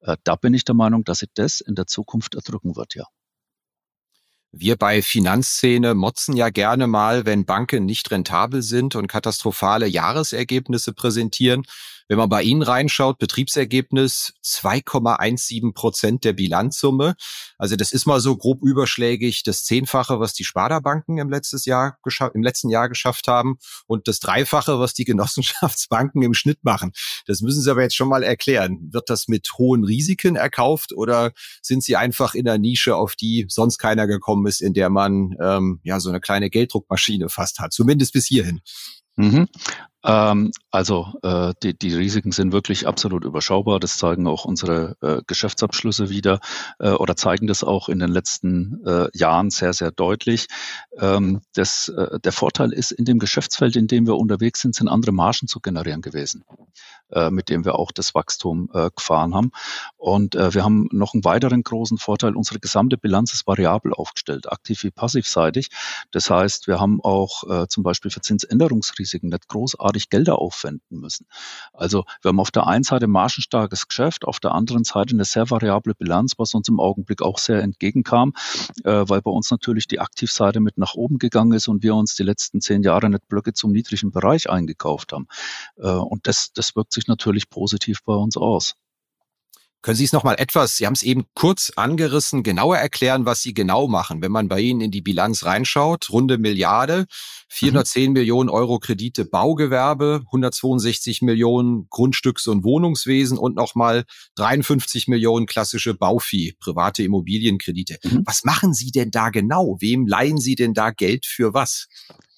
äh, 0.02 0.18
da 0.24 0.36
bin 0.36 0.54
ich 0.54 0.66
der 0.66 0.76
Meinung, 0.76 1.04
dass 1.04 1.20
Sie 1.20 1.28
das 1.36 1.62
in 1.62 1.76
der 1.76 1.86
Zukunft 1.86 2.34
erdrücken 2.36 2.76
wird, 2.76 2.96
ja. 2.96 3.06
Wir 4.52 4.78
bei 4.78 5.04
Finanzszene 5.04 5.94
motzen 5.94 6.36
ja 6.36 6.50
gerne 6.50 6.88
mal, 6.88 7.28
wenn 7.28 7.46
Banken 7.46 7.86
nicht 7.86 8.10
rentabel 8.10 8.64
sind 8.64 8.96
und 8.96 9.06
katastrophale 9.06 9.86
Jahresergebnisse 9.86 10.94
präsentieren. 10.94 11.66
Wenn 12.10 12.18
man 12.18 12.28
bei 12.28 12.42
Ihnen 12.42 12.63
reinschaut, 12.63 13.20
Betriebsergebnis 13.20 14.34
2,17 14.44 15.74
Prozent 15.74 16.24
der 16.24 16.34
Bilanzsumme. 16.34 17.16
Also 17.60 17.75
das 17.75 17.92
ist 17.92 18.08
mal 18.08 18.20
so 18.20 18.36
grob 18.36 18.63
überschlägig 18.63 19.44
das 19.44 19.63
Zehnfache, 19.63 20.20
was 20.20 20.34
die 20.34 20.44
Sparda-Banken 20.44 21.20
im, 21.20 21.28
im 21.28 22.44
letzten 22.44 22.70
Jahr 22.70 22.89
geschafft 22.89 23.28
haben 23.28 23.60
und 23.86 24.08
das 24.08 24.20
Dreifache, 24.20 24.80
was 24.80 24.96
die 24.96 25.04
Genossenschaftsbanken 25.10 26.24
im 26.24 26.34
Schnitt 26.34 26.63
machen. 26.63 26.94
Das 27.28 27.42
müssen 27.42 27.62
Sie 27.62 27.70
aber 27.70 27.84
jetzt 27.84 27.96
schon 27.96 28.10
mal 28.10 28.24
erklären. 28.24 28.89
Wird 28.92 29.12
das 29.12 29.28
mit 29.28 29.48
hohen 29.60 29.84
Risiken 29.84 30.36
erkauft 30.36 30.94
oder 30.94 31.32
sind 31.62 31.84
Sie 31.84 31.96
einfach 31.96 32.34
in 32.34 32.46
der 32.46 32.58
Nische, 32.58 32.96
auf 32.96 33.16
die 33.16 33.46
sonst 33.50 33.78
keiner 33.78 34.08
gekommen 34.08 34.48
ist, 34.48 34.62
in 34.62 34.74
der 34.74 34.89
man 34.89 35.36
ähm, 35.39 35.80
ja 35.84 36.00
so 36.00 36.10
eine 36.10 36.20
kleine 36.20 36.50
Gelddruckmaschine 36.50 37.30
fast 37.30 37.60
hat, 37.60 37.72
zumindest 37.72 38.13
bis 38.13 38.25
hierhin? 38.25 38.62
Mhm. 39.20 39.48
Ähm, 40.04 40.52
also 40.72 41.14
äh, 41.24 41.54
die, 41.62 41.78
die 41.78 41.94
Risiken 41.94 42.32
sind 42.32 42.54
wirklich 42.54 42.88
absolut 42.88 43.26
überschaubar. 43.26 43.80
Das 43.80 43.98
zeigen 43.98 44.28
auch 44.28 44.46
unsere 44.46 44.96
äh, 45.02 45.22
Geschäftsabschlüsse 45.28 46.10
wieder 46.10 46.40
äh, 46.80 46.92
oder 46.92 47.18
zeigen 47.18 47.48
das 47.48 47.64
auch 47.64 47.90
in 47.90 48.00
den 48.00 48.10
letzten 48.10 48.82
äh, 48.86 49.10
Jahren 49.14 49.50
sehr, 49.50 49.74
sehr 49.74 49.92
deutlich. 49.92 50.48
Ähm, 50.98 51.42
das, 51.54 51.90
äh, 51.90 52.20
der 52.20 52.32
Vorteil 52.32 52.72
ist, 52.72 52.92
in 52.92 53.04
dem 53.04 53.20
Geschäftsfeld, 53.20 53.76
in 53.76 53.88
dem 53.88 54.08
wir 54.08 54.16
unterwegs 54.16 54.62
sind, 54.62 54.74
sind 54.74 54.88
andere 54.88 55.12
Margen 55.12 55.48
zu 55.48 55.60
generieren 55.60 56.02
gewesen, 56.02 56.46
äh, 57.12 57.30
mit 57.30 57.50
dem 57.50 57.66
wir 57.66 57.76
auch 57.76 57.92
das 57.92 58.16
Wachstum 58.16 58.70
gefahren 58.96 59.34
haben. 59.34 59.52
Und 59.98 60.36
wir 60.36 60.64
haben 60.64 60.88
noch 60.92 61.14
einen 61.14 61.24
weiteren 61.24 61.64
großen 61.64 61.98
Vorteil. 61.98 62.36
Unsere 62.36 62.60
gesamte 62.60 62.98
Bilanz 62.98 63.34
ist 63.34 63.48
variabel 63.48 63.94
aufgestellt, 63.94 64.52
aktiv 64.52 64.84
wie 64.84 64.92
passivseitig. 64.92 65.70
Das 66.12 66.30
heißt, 66.30 66.68
wir 66.68 66.80
haben 66.80 67.02
auch 67.02 67.68
zum 67.68 67.84
Beispiel 67.84 68.12
für 68.12 68.22
Zinsänderungsrisiken 68.22 69.09
nicht 69.13 69.48
großartig 69.48 69.89
großartig 69.89 70.10
Gelder 70.10 70.39
aufwenden 70.39 71.00
müssen. 71.00 71.25
Also 71.74 72.06
wir 72.22 72.30
haben 72.30 72.39
auf 72.39 72.51
der 72.51 72.68
einen 72.68 72.84
Seite 72.84 73.08
margenstarkes 73.08 73.88
Geschäft, 73.88 74.25
auf 74.25 74.39
der 74.39 74.54
anderen 74.54 74.84
Seite 74.84 75.13
eine 75.13 75.25
sehr 75.25 75.50
variable 75.50 75.96
Bilanz, 75.96 76.34
was 76.38 76.54
uns 76.54 76.68
im 76.70 76.80
Augenblick 76.80 77.22
auch 77.22 77.38
sehr 77.38 77.62
entgegenkam, 77.62 78.34
äh, 78.84 79.04
weil 79.08 79.22
bei 79.22 79.32
uns 79.32 79.51
natürlich 79.51 79.88
die 79.88 80.00
Aktivseite 80.00 80.60
mit 80.60 80.78
nach 80.78 80.96
oben 80.96 81.18
gegangen 81.18 81.54
ist 81.54 81.68
und 81.68 81.84
wir 81.84 81.96
uns 81.96 82.16
die 82.16 82.24
letzten 82.24 82.62
zehn 82.62 82.84
Jahre 82.84 83.10
nicht 83.10 83.28
Blöcke 83.28 83.54
zum 83.54 83.72
niedrigen 83.72 84.12
Bereich 84.12 84.50
eingekauft 84.50 85.13
haben. 85.13 85.28
Äh, 85.78 85.89
und 85.89 86.28
das, 86.28 86.51
das 86.54 86.75
wirkt 86.75 86.94
sich 86.94 87.08
natürlich 87.08 87.50
positiv 87.50 88.00
bei 88.06 88.13
uns 88.13 88.38
aus. 88.38 88.75
Können 89.82 89.96
Sie 89.96 90.04
es 90.04 90.12
noch 90.12 90.26
mal 90.26 90.36
etwas, 90.36 90.76
Sie 90.76 90.86
haben 90.86 90.94
es 90.94 91.04
eben 91.04 91.24
kurz 91.36 91.72
angerissen, 91.76 92.44
genauer 92.44 92.78
erklären, 92.78 93.26
was 93.26 93.42
Sie 93.42 93.54
genau 93.54 93.88
machen, 93.88 94.22
wenn 94.22 94.32
man 94.32 94.50
bei 94.50 94.60
Ihnen 94.60 94.82
in 94.82 94.92
die 94.92 95.02
Bilanz 95.02 95.46
reinschaut? 95.46 96.10
Runde 96.10 96.38
Milliarde, 96.38 97.06
410 97.48 98.08
mhm. 98.08 98.14
Millionen 98.14 98.50
Euro 98.50 98.80
Kredite 98.80 99.24
Baugewerbe, 99.24 100.24
162 100.26 101.22
Millionen 101.22 101.88
Grundstücks- 101.90 102.50
und 102.50 102.66
Wohnungswesen 102.66 103.38
und 103.38 103.56
nochmal 103.56 104.04
53 104.36 105.08
Millionen 105.08 105.46
klassische 105.46 105.94
Bauvieh, 105.94 106.56
private 106.60 107.04
Immobilienkredite. 107.04 108.00
Mhm. 108.04 108.24
Was 108.26 108.44
machen 108.44 108.74
Sie 108.74 108.92
denn 108.92 109.12
da 109.12 109.30
genau? 109.30 109.78
Wem 109.80 110.08
leihen 110.08 110.40
Sie 110.40 110.56
denn 110.56 110.74
da 110.74 110.92
Geld 110.92 111.26
für 111.26 111.54
was? 111.54 111.88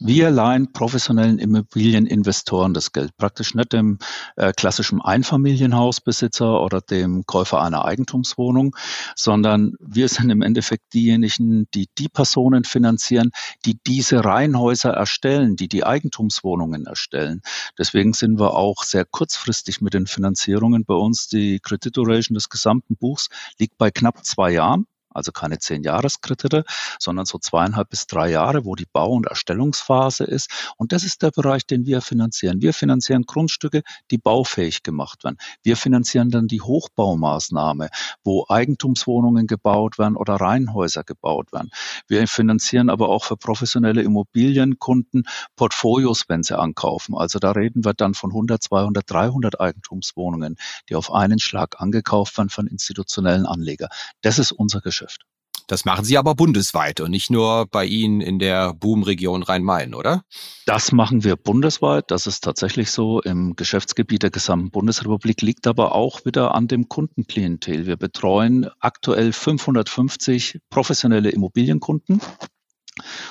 Wir 0.04 0.32
leihen 0.32 0.74
professionellen 0.74 1.38
Immobilieninvestoren 1.38 2.74
das 2.74 2.92
Geld, 2.92 3.16
praktisch 3.18 3.54
nicht 3.54 3.72
dem 3.72 4.00
äh, 4.36 4.52
klassischen 4.52 5.00
Einfamilienhausbesitzer 5.00 6.60
oder 6.60 6.82
dem 6.82 7.24
Käufer 7.28 7.62
einer 7.62 7.86
Eigentumswohnung, 7.86 8.76
sondern 9.16 9.76
wir 9.80 10.10
sind 10.10 10.32
im 10.32 10.42
Endeffekt 10.42 10.96
diejenigen, 10.96 11.68
die 11.76 11.88
die 12.00 12.10
Personen 12.10 12.64
finanzieren, 12.64 13.30
die 13.64 13.78
diese 13.86 14.26
Reihenhäuser 14.26 14.90
erstellen, 14.90 15.56
die 15.56 15.68
die 15.68 15.86
Eigentumswohnungen 15.86 16.88
erstellen. 16.88 17.44
Deswegen 17.78 18.14
sind 18.14 18.40
wir 18.40 18.56
auch 18.56 18.82
sehr 18.84 19.06
kurzfristig 19.06 19.82
mit 19.82 19.94
den 19.94 20.08
Finanzierungen 20.08 20.84
bei 20.84 20.96
uns. 20.96 21.28
Die 21.28 21.60
Credit 21.60 21.96
Duration 21.96 22.34
des 22.34 22.50
gesamten 22.50 22.96
Buchs 22.96 23.30
liegt 23.60 23.78
bei 23.78 23.92
knapp 23.92 24.26
zwei 24.26 24.50
Jahren 24.50 24.88
also 25.14 25.32
keine 25.32 25.60
zehn 25.60 25.84
Jahreskredite, 25.84 26.64
sondern 27.00 27.26
so 27.26 27.38
zweieinhalb 27.38 27.90
bis 27.90 28.08
drei 28.08 28.30
Jahre, 28.30 28.66
wo 28.66 28.76
die 28.76 28.88
Bau- 28.92 29.14
und 29.14 29.28
Erstellungsphase 29.28 30.24
ist. 30.24 30.74
Und 30.78 30.92
das 30.92 31.04
ist 31.04 31.22
der 31.22 31.32
Bereich, 31.32 31.66
den 31.66 31.86
wir 31.86 32.02
finanzieren. 32.02 32.62
Wir 32.62 32.74
finanzieren 32.74 33.24
Grundstücke, 33.24 33.84
die 34.10 34.18
baufähig 34.18 34.84
gemacht 34.84 35.24
werden. 35.24 35.38
Wir 35.64 35.78
finanzieren 35.78 36.30
dann 36.30 36.48
die 36.48 36.62
Hochbaumaßnahme, 36.62 37.90
wo 38.24 38.46
Eigentumswohnungen 38.48 39.48
gebaut 39.48 39.98
werden 39.98 40.16
oder 40.16 40.36
Reihenhäuser 40.36 41.04
gebaut 41.04 41.52
werden. 41.52 41.72
Wir 42.08 42.28
finanzieren 42.28 42.90
aber 42.90 43.10
auch 43.10 43.26
für 43.26 43.38
professionelle 43.38 44.02
Immobilienkunden 44.02 45.24
Portfolios, 45.56 46.26
wenn 46.28 46.44
sie 46.44 46.58
ankaufen. 46.58 47.16
Also 47.16 47.40
da 47.40 47.52
reden 47.52 47.86
wir 47.86 47.94
dann 47.94 48.14
von 48.14 48.32
100, 48.32 48.62
200, 48.62 49.10
300 49.10 49.60
Eigentumswohnungen, 49.60 50.58
die 50.90 50.96
auf 50.96 51.12
einen 51.12 51.40
Schlag 51.40 51.80
angekauft 51.82 52.38
werden 52.38 52.50
von 52.50 52.68
institutionellen 52.68 53.46
Anlegern. 53.46 53.90
Das 54.22 54.40
ist 54.40 54.52
unser 54.52 54.82
Geschäft. 54.82 55.01
Geschäft. 55.02 55.26
Das 55.68 55.86
machen 55.86 56.04
Sie 56.04 56.18
aber 56.18 56.36
bundesweit 56.36 57.00
und 57.00 57.12
nicht 57.12 57.30
nur 57.30 57.66
bei 57.66 57.86
Ihnen 57.86 58.20
in 58.20 58.40
der 58.40 58.74
Boomregion 58.74 59.42
Rhein-Main, 59.42 59.94
oder? 59.94 60.24
Das 60.66 60.92
machen 60.92 61.24
wir 61.24 61.38
bundesweit. 61.38 62.12
Das 62.12 62.28
ist 62.28 62.42
tatsächlich 62.42 62.92
so. 62.92 63.22
Im 63.22 63.56
Geschäftsgebiet 63.56 64.24
der 64.24 64.32
gesamten 64.32 64.70
Bundesrepublik 64.70 65.42
liegt 65.42 65.68
aber 65.68 65.96
auch 65.96 66.26
wieder 66.26 66.56
an 66.56 66.68
dem 66.68 66.90
Kundenklientel. 66.90 67.86
Wir 67.86 67.96
betreuen 67.96 68.70
aktuell 68.80 69.32
550 69.32 70.60
professionelle 70.70 71.30
Immobilienkunden 71.30 72.20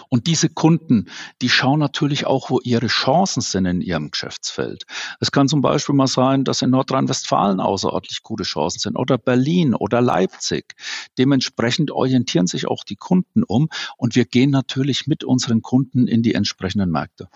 und 0.08 0.26
diese 0.26 0.48
Kunden, 0.48 1.06
die 1.42 1.48
schauen 1.48 1.78
natürlich 1.78 2.26
auch, 2.26 2.50
wo 2.50 2.60
ihre 2.62 2.86
Chancen 2.86 3.40
sind 3.40 3.66
in 3.66 3.80
ihrem 3.80 4.10
Geschäftsfeld. 4.10 4.84
Es 5.20 5.30
kann 5.30 5.48
zum 5.48 5.60
Beispiel 5.60 5.94
mal 5.94 6.06
sein, 6.06 6.44
dass 6.44 6.62
in 6.62 6.70
Nordrhein-Westfalen 6.70 7.60
außerordentlich 7.60 8.22
gute 8.22 8.44
Chancen 8.44 8.80
sind 8.80 8.96
oder 8.96 9.18
Berlin 9.18 9.74
oder 9.74 10.00
Leipzig. 10.00 10.74
Dementsprechend 11.18 11.90
orientieren 11.90 12.46
sich 12.46 12.66
auch 12.66 12.84
die 12.84 12.96
Kunden 12.96 13.42
um 13.42 13.68
und 13.96 14.14
wir 14.14 14.24
gehen 14.24 14.50
natürlich 14.50 15.06
mit 15.06 15.24
unseren 15.24 15.62
Kunden 15.62 16.06
in 16.06 16.22
die 16.22 16.34
entsprechenden 16.34 16.90
Märkte. 16.90 17.28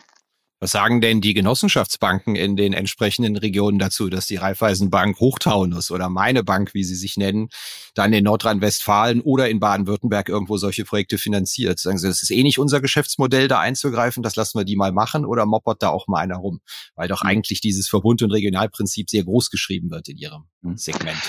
Was 0.65 0.71
sagen 0.71 1.03
denn 1.03 1.21
die 1.21 1.35
Genossenschaftsbanken 1.35 2.37
in 2.37 2.57
den 2.57 2.73
entsprechenden 2.73 3.37
Regionen 3.37 3.79
dazu, 3.79 4.09
dass 4.09 4.25
die 4.25 4.37
Raiffeisenbank 4.37 5.21
Hochtaunus 5.21 5.91
oder 5.91 6.09
meine 6.09 6.43
Bank, 6.43 6.73
wie 6.73 6.85
sie 6.85 6.95
sich 6.95 7.19
nennen, 7.19 7.51
dann 7.93 8.15
in 8.15 8.25
Nordrhein-Westfalen 8.25 9.21
oder 9.21 9.51
in 9.51 9.61
Baden-Württemberg 9.61 10.31
irgendwo 10.31 10.57
solche 10.57 10.87
Projekte 10.87 11.19
finanziert? 11.19 11.81
Sagen 11.81 11.99
Sie, 11.99 12.09
das 12.09 12.23
ist 12.23 12.31
eh 12.31 12.43
nicht 12.43 12.59
unser 12.59 12.81
Geschäftsmodell, 12.81 13.47
da 13.47 13.61
einzugreifen, 13.61 14.23
das 14.23 14.37
lassen 14.37 14.59
wir 14.59 14.65
die 14.65 14.77
mal 14.77 14.91
machen 14.91 15.27
oder 15.27 15.45
moppert 15.45 15.83
da 15.83 15.91
auch 15.91 16.09
mal 16.09 16.21
einer 16.21 16.37
rum? 16.37 16.61
Weil 16.95 17.09
doch 17.09 17.21
eigentlich 17.21 17.61
dieses 17.61 17.87
Verbund- 17.87 18.23
und 18.23 18.31
Regionalprinzip 18.31 19.11
sehr 19.11 19.25
groß 19.25 19.51
geschrieben 19.51 19.91
wird 19.91 20.09
in 20.09 20.17
Ihrem 20.17 20.45
hm. 20.63 20.79
Segment. 20.79 21.21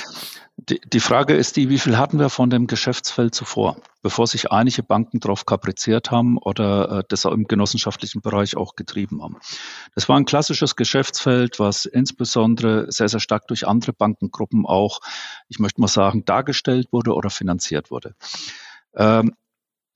Die, 0.68 0.82
die 0.82 1.00
Frage 1.00 1.36
ist 1.36 1.58
die, 1.58 1.70
wie 1.70 1.78
viel 1.78 1.98
hatten 1.98 2.18
wir 2.18 2.30
von 2.30 2.50
dem 2.50 2.66
Geschäftsfeld 2.66 3.36
zuvor, 3.36 3.78
bevor 4.02 4.26
sich 4.26 4.52
einige 4.52 4.82
Banken 4.82 5.20
darauf 5.20 5.46
kapriziert 5.46 6.10
haben 6.10 6.40
oder 6.40 7.00
äh, 7.00 7.04
das 7.08 7.26
im 7.26 7.46
genossenschaftlichen 7.46 8.22
Bereich 8.22 8.58
auch 8.58 8.76
getrieben 8.76 9.22
haben. 9.22 9.38
Das 9.94 10.10
war 10.10 10.18
ein 10.18 10.26
klassisches 10.26 10.76
Geschäftsfeld, 10.76 11.60
was 11.60 11.86
insbesondere 11.86 12.92
sehr, 12.92 13.10
sehr 13.10 13.20
stark 13.20 13.48
durch 13.48 13.68
andere 13.68 13.94
Bankengruppen 13.94 14.66
auch, 14.66 15.02
ich 15.50 15.60
möchte 15.60 15.82
mal 15.82 15.88
sagen, 15.88 16.26
dargestellt 16.26 16.88
wurde 16.92 17.14
oder 17.14 17.30
finanziert 17.30 17.92
wurde. 17.92 18.16
Ähm, 18.96 19.36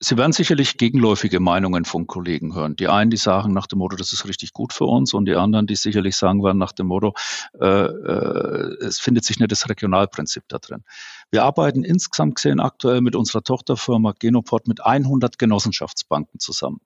Sie 0.02 0.16
werden 0.16 0.32
sicherlich 0.32 0.78
gegenläufige 0.78 1.40
Meinungen 1.40 1.84
von 1.84 2.06
Kollegen 2.06 2.54
hören. 2.54 2.74
Die 2.74 2.88
einen, 2.88 3.10
die 3.10 3.18
sagen 3.18 3.52
nach 3.52 3.66
dem 3.66 3.80
Motto, 3.80 3.96
das 3.96 4.14
ist 4.14 4.26
richtig 4.26 4.54
gut 4.54 4.72
für 4.72 4.86
uns, 4.86 5.12
und 5.12 5.26
die 5.26 5.34
anderen, 5.34 5.66
die 5.66 5.76
sicherlich 5.76 6.16
sagen 6.16 6.42
werden 6.42 6.56
nach 6.56 6.72
dem 6.72 6.86
Motto, 6.86 7.12
äh, 7.60 7.66
äh, 7.66 8.76
es 8.82 8.98
findet 8.98 9.26
sich 9.26 9.38
nicht 9.38 9.52
das 9.52 9.68
Regionalprinzip 9.68 10.44
da 10.48 10.58
drin. 10.58 10.84
Wir 11.30 11.44
arbeiten 11.44 11.84
insgesamt 11.84 12.36
gesehen 12.36 12.60
aktuell 12.60 13.02
mit 13.02 13.14
unserer 13.14 13.42
Tochterfirma 13.42 14.14
Genoport 14.18 14.68
mit 14.68 14.82
100 14.82 15.38
Genossenschaftsbanken 15.38 16.40
zusammen. 16.40 16.80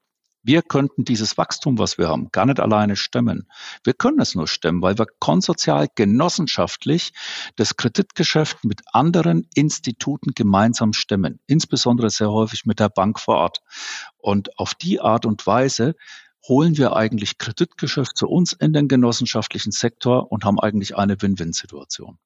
Wir 0.46 0.60
könnten 0.60 1.04
dieses 1.04 1.38
Wachstum, 1.38 1.78
was 1.78 1.96
wir 1.96 2.08
haben, 2.08 2.28
gar 2.30 2.44
nicht 2.44 2.60
alleine 2.60 2.96
stemmen. 2.96 3.48
Wir 3.82 3.94
können 3.94 4.20
es 4.20 4.34
nur 4.34 4.46
stemmen, 4.46 4.82
weil 4.82 4.98
wir 4.98 5.06
konsozial, 5.18 5.88
genossenschaftlich 5.94 7.14
das 7.56 7.76
Kreditgeschäft 7.76 8.62
mit 8.62 8.82
anderen 8.92 9.48
Instituten 9.54 10.32
gemeinsam 10.34 10.92
stemmen, 10.92 11.40
insbesondere 11.46 12.10
sehr 12.10 12.30
häufig 12.30 12.66
mit 12.66 12.78
der 12.78 12.90
Bank 12.90 13.18
vor 13.18 13.36
Ort. 13.36 13.62
Und 14.18 14.58
auf 14.58 14.74
die 14.74 15.00
Art 15.00 15.24
und 15.24 15.46
Weise 15.46 15.94
holen 16.46 16.76
wir 16.76 16.94
eigentlich 16.94 17.38
Kreditgeschäft 17.38 18.14
zu 18.14 18.28
uns 18.28 18.52
in 18.52 18.74
den 18.74 18.86
genossenschaftlichen 18.86 19.72
Sektor 19.72 20.30
und 20.30 20.44
haben 20.44 20.60
eigentlich 20.60 20.94
eine 20.94 21.22
Win-Win-Situation. 21.22 22.18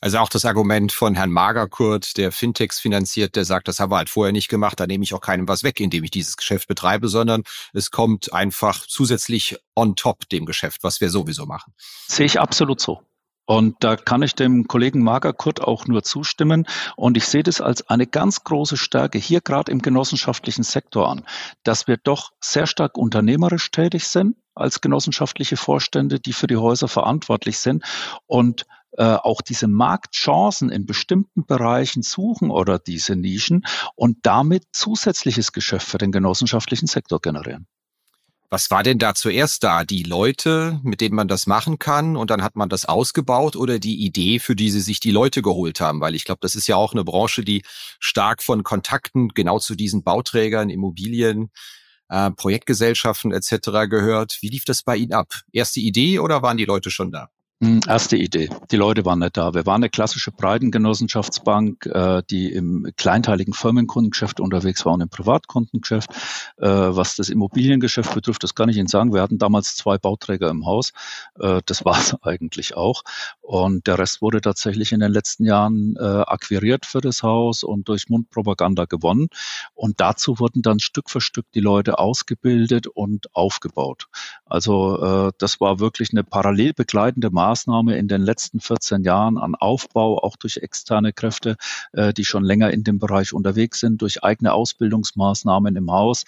Also 0.00 0.18
auch 0.18 0.28
das 0.28 0.44
Argument 0.44 0.92
von 0.92 1.14
Herrn 1.14 1.30
Magerkurt, 1.30 2.16
der 2.16 2.30
Fintechs 2.32 2.78
finanziert, 2.78 3.36
der 3.36 3.44
sagt, 3.44 3.68
das 3.68 3.80
haben 3.80 3.90
wir 3.90 3.96
halt 3.96 4.10
vorher 4.10 4.32
nicht 4.32 4.48
gemacht, 4.48 4.78
da 4.78 4.86
nehme 4.86 5.04
ich 5.04 5.14
auch 5.14 5.20
keinem 5.20 5.48
was 5.48 5.62
weg, 5.62 5.80
indem 5.80 6.04
ich 6.04 6.10
dieses 6.10 6.36
Geschäft 6.36 6.68
betreibe, 6.68 7.08
sondern 7.08 7.42
es 7.72 7.90
kommt 7.90 8.32
einfach 8.32 8.86
zusätzlich 8.86 9.56
on 9.74 9.96
top 9.96 10.28
dem 10.28 10.44
Geschäft, 10.44 10.82
was 10.82 11.00
wir 11.00 11.10
sowieso 11.10 11.46
machen. 11.46 11.72
Sehe 12.06 12.26
ich 12.26 12.38
absolut 12.40 12.80
so. 12.80 13.00
Und 13.46 13.76
da 13.80 13.96
kann 13.96 14.22
ich 14.22 14.34
dem 14.34 14.68
Kollegen 14.68 15.02
Magerkurt 15.02 15.60
auch 15.60 15.86
nur 15.86 16.02
zustimmen. 16.02 16.66
Und 16.96 17.16
ich 17.16 17.26
sehe 17.26 17.42
das 17.42 17.60
als 17.60 17.88
eine 17.88 18.06
ganz 18.06 18.42
große 18.44 18.76
Stärke 18.76 19.18
hier 19.18 19.40
gerade 19.40 19.70
im 19.70 19.82
genossenschaftlichen 19.82 20.62
Sektor 20.62 21.10
an, 21.10 21.26
dass 21.62 21.86
wir 21.86 21.98
doch 21.98 22.32
sehr 22.40 22.66
stark 22.66 22.96
unternehmerisch 22.96 23.70
tätig 23.70 24.08
sind 24.08 24.36
als 24.54 24.80
genossenschaftliche 24.80 25.56
Vorstände, 25.56 26.20
die 26.20 26.32
für 26.32 26.46
die 26.46 26.56
Häuser 26.56 26.88
verantwortlich 26.88 27.58
sind 27.58 27.84
und 28.26 28.64
äh, 28.96 29.04
auch 29.04 29.40
diese 29.40 29.68
Marktchancen 29.68 30.70
in 30.70 30.86
bestimmten 30.86 31.46
Bereichen 31.46 32.02
suchen 32.02 32.50
oder 32.50 32.78
diese 32.78 33.16
Nischen 33.16 33.64
und 33.96 34.18
damit 34.22 34.64
zusätzliches 34.72 35.52
Geschäft 35.52 35.86
für 35.88 35.98
den 35.98 36.12
genossenschaftlichen 36.12 36.86
Sektor 36.86 37.20
generieren. 37.20 37.66
Was 38.50 38.70
war 38.70 38.84
denn 38.84 39.00
da 39.00 39.16
zuerst 39.16 39.64
da? 39.64 39.82
Die 39.82 40.04
Leute, 40.04 40.78
mit 40.84 41.00
denen 41.00 41.16
man 41.16 41.26
das 41.26 41.48
machen 41.48 41.80
kann 41.80 42.16
und 42.16 42.30
dann 42.30 42.42
hat 42.42 42.54
man 42.54 42.68
das 42.68 42.84
ausgebaut 42.84 43.56
oder 43.56 43.80
die 43.80 44.04
Idee, 44.04 44.38
für 44.38 44.54
die 44.54 44.70
sie 44.70 44.80
sich 44.80 45.00
die 45.00 45.10
Leute 45.10 45.42
geholt 45.42 45.80
haben? 45.80 46.00
Weil 46.00 46.14
ich 46.14 46.24
glaube, 46.24 46.38
das 46.40 46.54
ist 46.54 46.68
ja 46.68 46.76
auch 46.76 46.92
eine 46.92 47.02
Branche, 47.02 47.42
die 47.42 47.64
stark 47.98 48.44
von 48.44 48.62
Kontakten 48.62 49.30
genau 49.30 49.58
zu 49.58 49.74
diesen 49.74 50.04
Bauträgern, 50.04 50.70
Immobilien, 50.70 51.50
äh, 52.08 52.30
Projektgesellschaften 52.30 53.32
etc. 53.32 53.88
gehört. 53.90 54.38
Wie 54.40 54.50
lief 54.50 54.64
das 54.64 54.84
bei 54.84 54.98
Ihnen 54.98 55.14
ab? 55.14 55.32
Erste 55.50 55.80
Idee 55.80 56.20
oder 56.20 56.42
waren 56.42 56.56
die 56.56 56.64
Leute 56.64 56.92
schon 56.92 57.10
da? 57.10 57.30
Hm, 57.62 57.80
erste 57.86 58.16
Idee. 58.16 58.50
Die 58.72 58.76
Leute 58.76 59.04
waren 59.04 59.20
nicht 59.20 59.36
da. 59.36 59.54
Wir 59.54 59.64
waren 59.64 59.76
eine 59.76 59.88
klassische 59.88 60.32
Breitengenossenschaftsbank, 60.32 61.86
äh, 61.86 62.22
die 62.28 62.52
im 62.52 62.90
kleinteiligen 62.96 63.54
Firmenkundengeschäft 63.54 64.40
unterwegs 64.40 64.84
war 64.84 64.94
und 64.94 65.02
im 65.02 65.08
Privatkundengeschäft. 65.08 66.10
Äh, 66.58 66.66
was 66.66 67.14
das 67.14 67.28
Immobiliengeschäft 67.28 68.12
betrifft, 68.12 68.42
das 68.42 68.56
kann 68.56 68.68
ich 68.68 68.76
Ihnen 68.76 68.88
sagen. 68.88 69.14
Wir 69.14 69.22
hatten 69.22 69.38
damals 69.38 69.76
zwei 69.76 69.98
Bauträger 69.98 70.50
im 70.50 70.66
Haus. 70.66 70.92
Äh, 71.38 71.60
das 71.64 71.84
war 71.84 71.96
es 71.96 72.20
eigentlich 72.22 72.76
auch. 72.76 73.02
Und 73.40 73.86
der 73.86 74.00
Rest 74.00 74.20
wurde 74.20 74.40
tatsächlich 74.40 74.90
in 74.90 74.98
den 74.98 75.12
letzten 75.12 75.44
Jahren 75.44 75.94
äh, 75.96 76.02
akquiriert 76.02 76.86
für 76.86 77.00
das 77.00 77.22
Haus 77.22 77.62
und 77.62 77.88
durch 77.88 78.08
Mundpropaganda 78.08 78.86
gewonnen. 78.86 79.28
Und 79.74 80.00
dazu 80.00 80.40
wurden 80.40 80.62
dann 80.62 80.80
Stück 80.80 81.08
für 81.08 81.20
Stück 81.20 81.46
die 81.54 81.60
Leute 81.60 82.00
ausgebildet 82.00 82.88
und 82.88 83.32
aufgebaut. 83.34 84.08
Also 84.44 85.28
äh, 85.28 85.32
das 85.38 85.60
war 85.60 85.78
wirklich 85.78 86.10
eine 86.10 86.24
parallel 86.24 86.72
begleitende 86.72 87.30
Maßnahme 87.30 87.43
Maßnahme 87.44 87.98
in 87.98 88.08
den 88.08 88.22
letzten 88.22 88.58
14 88.58 89.02
Jahren 89.02 89.36
an 89.36 89.54
Aufbau, 89.54 90.18
auch 90.18 90.36
durch 90.36 90.56
externe 90.56 91.12
Kräfte, 91.12 91.56
äh, 91.92 92.14
die 92.14 92.24
schon 92.24 92.42
länger 92.42 92.70
in 92.70 92.84
dem 92.84 92.98
Bereich 92.98 93.34
unterwegs 93.34 93.80
sind, 93.80 94.00
durch 94.00 94.24
eigene 94.24 94.54
Ausbildungsmaßnahmen 94.54 95.76
im 95.76 95.90
Haus. 95.90 96.24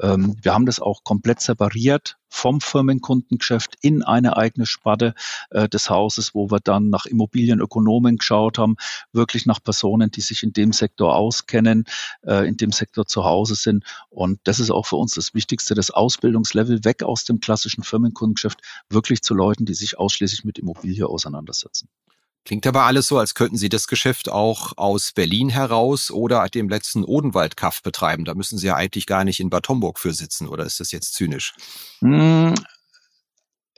Ähm, 0.00 0.36
wir 0.42 0.54
haben 0.54 0.66
das 0.66 0.80
auch 0.80 1.04
komplett 1.04 1.40
separiert 1.40 2.16
vom 2.36 2.60
Firmenkundengeschäft 2.60 3.76
in 3.80 4.02
eine 4.02 4.36
eigene 4.36 4.66
Sparte 4.66 5.14
äh, 5.50 5.68
des 5.68 5.88
Hauses, 5.88 6.34
wo 6.34 6.50
wir 6.50 6.60
dann 6.60 6.90
nach 6.90 7.06
Immobilienökonomen 7.06 8.18
geschaut 8.18 8.58
haben, 8.58 8.76
wirklich 9.12 9.46
nach 9.46 9.62
Personen, 9.62 10.10
die 10.10 10.20
sich 10.20 10.42
in 10.42 10.52
dem 10.52 10.72
Sektor 10.72 11.16
auskennen, 11.16 11.84
äh, 12.26 12.46
in 12.46 12.58
dem 12.58 12.72
Sektor 12.72 13.06
zu 13.06 13.24
Hause 13.24 13.54
sind. 13.54 13.84
Und 14.10 14.38
das 14.44 14.60
ist 14.60 14.70
auch 14.70 14.84
für 14.84 14.96
uns 14.96 15.14
das 15.14 15.32
Wichtigste, 15.32 15.74
das 15.74 15.90
Ausbildungslevel 15.90 16.84
weg 16.84 17.02
aus 17.02 17.24
dem 17.24 17.40
klassischen 17.40 17.82
Firmenkundengeschäft, 17.82 18.60
wirklich 18.90 19.22
zu 19.22 19.34
Leuten, 19.34 19.64
die 19.64 19.74
sich 19.74 19.98
ausschließlich 19.98 20.44
mit 20.44 20.58
Immobilie 20.58 21.06
auseinandersetzen. 21.06 21.88
Klingt 22.46 22.64
aber 22.64 22.84
alles 22.84 23.08
so, 23.08 23.18
als 23.18 23.34
könnten 23.34 23.56
Sie 23.56 23.68
das 23.68 23.88
Geschäft 23.88 24.28
auch 24.28 24.74
aus 24.76 25.10
Berlin 25.10 25.48
heraus 25.48 26.12
oder 26.12 26.48
dem 26.48 26.68
letzten 26.68 27.02
Odenwald-Kaff 27.02 27.82
betreiben. 27.82 28.24
Da 28.24 28.34
müssen 28.34 28.56
Sie 28.56 28.68
ja 28.68 28.76
eigentlich 28.76 29.06
gar 29.06 29.24
nicht 29.24 29.40
in 29.40 29.50
Bad 29.50 29.68
Homburg 29.68 29.98
für 29.98 30.12
sitzen, 30.12 30.46
oder 30.46 30.64
ist 30.64 30.78
das 30.78 30.92
jetzt 30.92 31.14
zynisch? 31.14 31.54
Hm, 31.98 32.54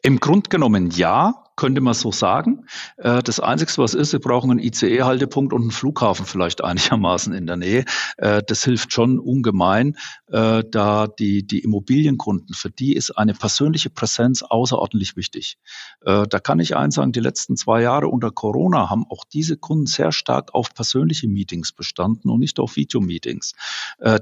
Im 0.02 0.20
Grund 0.20 0.50
genommen 0.50 0.90
ja 0.90 1.47
könnte 1.58 1.80
man 1.80 1.92
so 1.92 2.12
sagen. 2.12 2.64
Äh, 2.98 3.20
das 3.22 3.40
Einzige, 3.40 3.72
was 3.78 3.92
ist, 3.92 4.12
sie 4.12 4.20
brauchen 4.20 4.52
einen 4.52 4.60
ICE-Haltepunkt 4.60 5.52
und 5.52 5.62
einen 5.62 5.70
Flughafen 5.72 6.24
vielleicht 6.24 6.62
einigermaßen 6.64 7.34
in 7.34 7.46
der 7.46 7.56
Nähe. 7.56 7.84
Äh, 8.16 8.42
das 8.46 8.62
hilft 8.62 8.92
schon 8.92 9.18
ungemein, 9.18 9.96
äh, 10.28 10.62
da 10.70 11.08
die, 11.08 11.44
die 11.46 11.58
Immobilienkunden, 11.58 12.54
für 12.54 12.70
die 12.70 12.94
ist 12.94 13.10
eine 13.10 13.34
persönliche 13.34 13.90
Präsenz 13.90 14.42
außerordentlich 14.42 15.16
wichtig. 15.16 15.58
Da 16.04 16.26
kann 16.26 16.60
ich 16.60 16.76
eins 16.76 16.94
sagen, 16.94 17.10
die 17.10 17.20
letzten 17.20 17.56
zwei 17.56 17.82
Jahre 17.82 18.06
unter 18.06 18.30
Corona 18.30 18.88
haben 18.88 19.04
auch 19.08 19.24
diese 19.24 19.56
Kunden 19.56 19.86
sehr 19.86 20.12
stark 20.12 20.54
auf 20.54 20.72
persönliche 20.72 21.26
Meetings 21.26 21.72
bestanden 21.72 22.30
und 22.30 22.38
nicht 22.38 22.60
auf 22.60 22.76
Videomeetings. 22.76 23.54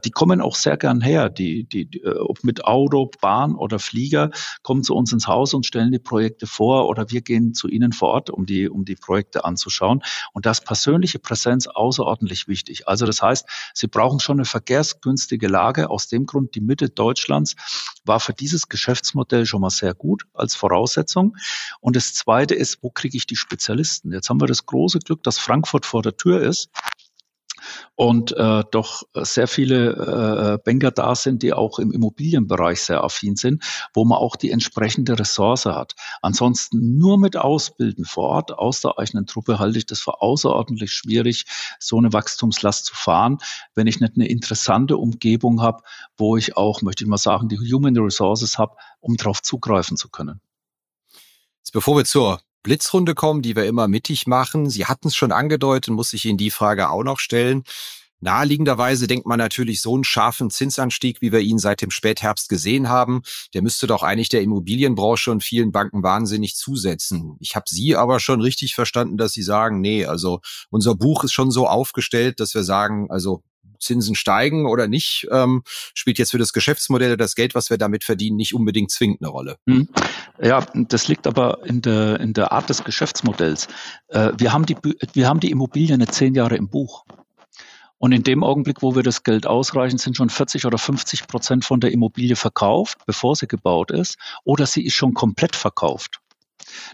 Die 0.04 0.10
kommen 0.10 0.40
auch 0.40 0.56
sehr 0.56 0.78
gern 0.78 1.02
her, 1.02 1.28
die, 1.28 1.64
die, 1.64 2.02
ob 2.04 2.44
mit 2.44 2.64
Auto, 2.64 3.10
Bahn 3.20 3.54
oder 3.54 3.78
Flieger, 3.78 4.30
kommen 4.62 4.82
zu 4.82 4.94
uns 4.94 5.12
ins 5.12 5.26
Haus 5.26 5.52
und 5.52 5.66
stellen 5.66 5.92
die 5.92 5.98
Projekte 5.98 6.46
vor 6.46 6.88
oder 6.88 7.10
wir 7.10 7.20
gehen 7.26 7.52
zu 7.52 7.68
Ihnen 7.68 7.92
vor 7.92 8.08
Ort, 8.08 8.30
um 8.30 8.46
die, 8.46 8.70
um 8.70 8.86
die 8.86 8.96
Projekte 8.96 9.44
anzuschauen. 9.44 10.02
Und 10.32 10.46
das 10.46 10.62
persönliche 10.62 11.18
Präsenz 11.18 11.66
außerordentlich 11.66 12.48
wichtig. 12.48 12.88
Also 12.88 13.04
das 13.04 13.20
heißt, 13.20 13.46
Sie 13.74 13.88
brauchen 13.88 14.20
schon 14.20 14.38
eine 14.38 14.46
verkehrsgünstige 14.46 15.48
Lage. 15.48 15.90
Aus 15.90 16.08
dem 16.08 16.24
Grund, 16.24 16.54
die 16.54 16.62
Mitte 16.62 16.88
Deutschlands 16.88 17.56
war 18.06 18.20
für 18.20 18.32
dieses 18.32 18.70
Geschäftsmodell 18.70 19.44
schon 19.44 19.60
mal 19.60 19.70
sehr 19.70 19.92
gut 19.92 20.24
als 20.32 20.54
Voraussetzung. 20.54 21.36
Und 21.80 21.96
das 21.96 22.14
Zweite 22.14 22.54
ist, 22.54 22.82
wo 22.82 22.88
kriege 22.88 23.18
ich 23.18 23.26
die 23.26 23.36
Spezialisten? 23.36 24.12
Jetzt 24.12 24.30
haben 24.30 24.40
wir 24.40 24.46
das 24.46 24.64
große 24.64 25.00
Glück, 25.00 25.22
dass 25.22 25.38
Frankfurt 25.38 25.84
vor 25.84 26.02
der 26.02 26.16
Tür 26.16 26.40
ist 26.40 26.70
und 27.94 28.36
äh, 28.36 28.62
doch 28.70 29.04
sehr 29.14 29.48
viele 29.48 30.56
äh, 30.56 30.58
Banker 30.64 30.90
da 30.90 31.14
sind, 31.14 31.42
die 31.42 31.52
auch 31.52 31.78
im 31.78 31.92
Immobilienbereich 31.92 32.82
sehr 32.82 33.02
affin 33.02 33.36
sind, 33.36 33.62
wo 33.94 34.04
man 34.04 34.18
auch 34.18 34.36
die 34.36 34.50
entsprechende 34.50 35.18
Ressource 35.18 35.66
hat. 35.66 35.94
Ansonsten 36.22 36.98
nur 36.98 37.18
mit 37.18 37.36
Ausbilden 37.36 38.04
vor 38.04 38.24
Ort 38.28 38.52
aus 38.52 38.80
der 38.80 38.98
eigenen 38.98 39.26
Truppe 39.26 39.58
halte 39.58 39.78
ich 39.78 39.86
das 39.86 40.00
für 40.00 40.20
außerordentlich 40.20 40.92
schwierig, 40.92 41.46
so 41.78 41.98
eine 41.98 42.12
Wachstumslast 42.12 42.86
zu 42.86 42.94
fahren, 42.94 43.38
wenn 43.74 43.86
ich 43.86 44.00
nicht 44.00 44.14
eine 44.16 44.28
interessante 44.28 44.96
Umgebung 44.96 45.62
habe, 45.62 45.82
wo 46.16 46.36
ich 46.36 46.56
auch, 46.56 46.82
möchte 46.82 47.04
ich 47.04 47.08
mal 47.08 47.18
sagen, 47.18 47.48
die 47.48 47.58
Human 47.58 47.96
Resources 47.96 48.58
habe, 48.58 48.76
um 49.00 49.16
darauf 49.16 49.42
zugreifen 49.42 49.96
zu 49.96 50.08
können. 50.08 50.40
Bevor 51.72 51.98
wir 51.98 52.06
zur 52.06 52.40
Blitzrunde 52.66 53.14
kommen, 53.14 53.42
die 53.42 53.54
wir 53.54 53.64
immer 53.64 53.86
mittig 53.86 54.26
machen. 54.26 54.68
Sie 54.68 54.86
hatten 54.86 55.06
es 55.06 55.14
schon 55.14 55.30
angedeutet, 55.30 55.94
muss 55.94 56.12
ich 56.12 56.24
Ihnen 56.24 56.36
die 56.36 56.50
Frage 56.50 56.90
auch 56.90 57.04
noch 57.04 57.20
stellen. 57.20 57.62
Naheliegenderweise 58.18 59.06
denkt 59.06 59.24
man 59.24 59.38
natürlich, 59.38 59.80
so 59.80 59.94
einen 59.94 60.02
scharfen 60.02 60.50
Zinsanstieg, 60.50 61.20
wie 61.20 61.30
wir 61.30 61.38
ihn 61.38 61.60
seit 61.60 61.80
dem 61.80 61.92
Spätherbst 61.92 62.48
gesehen 62.48 62.88
haben, 62.88 63.22
der 63.54 63.62
müsste 63.62 63.86
doch 63.86 64.02
eigentlich 64.02 64.30
der 64.30 64.42
Immobilienbranche 64.42 65.30
und 65.30 65.44
vielen 65.44 65.70
Banken 65.70 66.02
wahnsinnig 66.02 66.56
zusetzen. 66.56 67.36
Ich 67.38 67.54
habe 67.54 67.66
Sie 67.68 67.94
aber 67.94 68.18
schon 68.18 68.40
richtig 68.40 68.74
verstanden, 68.74 69.16
dass 69.16 69.32
Sie 69.32 69.44
sagen, 69.44 69.80
nee, 69.80 70.04
also 70.04 70.40
unser 70.68 70.96
Buch 70.96 71.22
ist 71.22 71.34
schon 71.34 71.52
so 71.52 71.68
aufgestellt, 71.68 72.40
dass 72.40 72.52
wir 72.52 72.64
sagen, 72.64 73.06
also 73.12 73.44
Zinsen 73.78 74.14
steigen 74.14 74.66
oder 74.66 74.88
nicht, 74.88 75.26
ähm, 75.30 75.62
spielt 75.94 76.18
jetzt 76.18 76.30
für 76.30 76.38
das 76.38 76.52
Geschäftsmodell 76.52 77.16
das 77.16 77.34
Geld, 77.34 77.54
was 77.54 77.70
wir 77.70 77.78
damit 77.78 78.04
verdienen, 78.04 78.36
nicht 78.36 78.54
unbedingt 78.54 78.90
zwingend 78.90 79.22
eine 79.22 79.30
Rolle. 79.30 79.56
Hm. 79.66 79.88
Ja, 80.40 80.64
das 80.74 81.08
liegt 81.08 81.26
aber 81.26 81.64
in 81.64 81.82
der, 81.82 82.20
in 82.20 82.32
der 82.32 82.52
Art 82.52 82.68
des 82.68 82.84
Geschäftsmodells. 82.84 83.68
Äh, 84.08 84.32
wir, 84.36 84.52
haben 84.52 84.66
die, 84.66 84.76
wir 85.12 85.28
haben 85.28 85.40
die 85.40 85.50
Immobilien 85.50 86.00
jetzt 86.00 86.14
zehn 86.14 86.34
Jahre 86.34 86.56
im 86.56 86.68
Buch. 86.68 87.04
Und 87.98 88.12
in 88.12 88.22
dem 88.22 88.44
Augenblick, 88.44 88.82
wo 88.82 88.94
wir 88.94 89.02
das 89.02 89.22
Geld 89.22 89.46
ausreichen, 89.46 89.98
sind 89.98 90.16
schon 90.16 90.28
40 90.28 90.66
oder 90.66 90.76
50 90.76 91.26
Prozent 91.26 91.64
von 91.64 91.80
der 91.80 91.92
Immobilie 91.92 92.36
verkauft, 92.36 92.98
bevor 93.06 93.36
sie 93.36 93.48
gebaut 93.48 93.90
ist, 93.90 94.18
oder 94.44 94.66
sie 94.66 94.84
ist 94.84 94.94
schon 94.94 95.14
komplett 95.14 95.56
verkauft. 95.56 96.20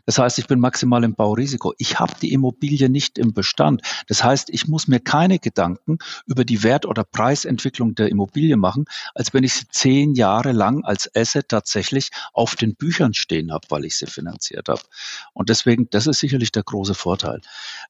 Das 0.07 0.19
heißt, 0.19 0.39
ich 0.39 0.47
bin 0.47 0.61
maximal 0.61 1.05
im 1.05 1.15
Baurisiko. 1.15 1.75
Ich 1.79 1.99
habe 1.99 2.15
die 2.21 2.33
Immobilie 2.33 2.89
nicht 2.89 3.19
im 3.19 3.33
Bestand. 3.33 3.83
Das 4.09 4.23
heißt, 4.25 4.51
ich 4.51 4.69
muss 4.69 4.89
mir 4.89 5.01
keine 5.01 5.39
Gedanken 5.39 5.99
über 6.27 6.45
die 6.45 6.63
Wert- 6.63 6.87
oder 6.87 7.05
Preisentwicklung 7.05 7.95
der 7.95 8.09
Immobilie 8.09 8.57
machen, 8.57 8.85
als 9.15 9.35
wenn 9.35 9.45
ich 9.45 9.55
sie 9.55 9.69
zehn 9.69 10.15
Jahre 10.15 10.53
lang 10.53 10.85
als 10.85 11.11
Asset 11.15 11.49
tatsächlich 11.49 12.11
auf 12.33 12.55
den 12.57 12.75
Büchern 12.75 13.15
stehen 13.15 13.53
habe, 13.53 13.67
weil 13.71 13.85
ich 13.85 13.97
sie 13.97 14.07
finanziert 14.07 14.69
habe. 14.69 14.83
Und 15.33 15.49
deswegen, 15.49 15.89
das 15.91 16.07
ist 16.07 16.21
sicherlich 16.21 16.53
der 16.53 16.63
große 16.63 16.95
Vorteil. 16.95 17.41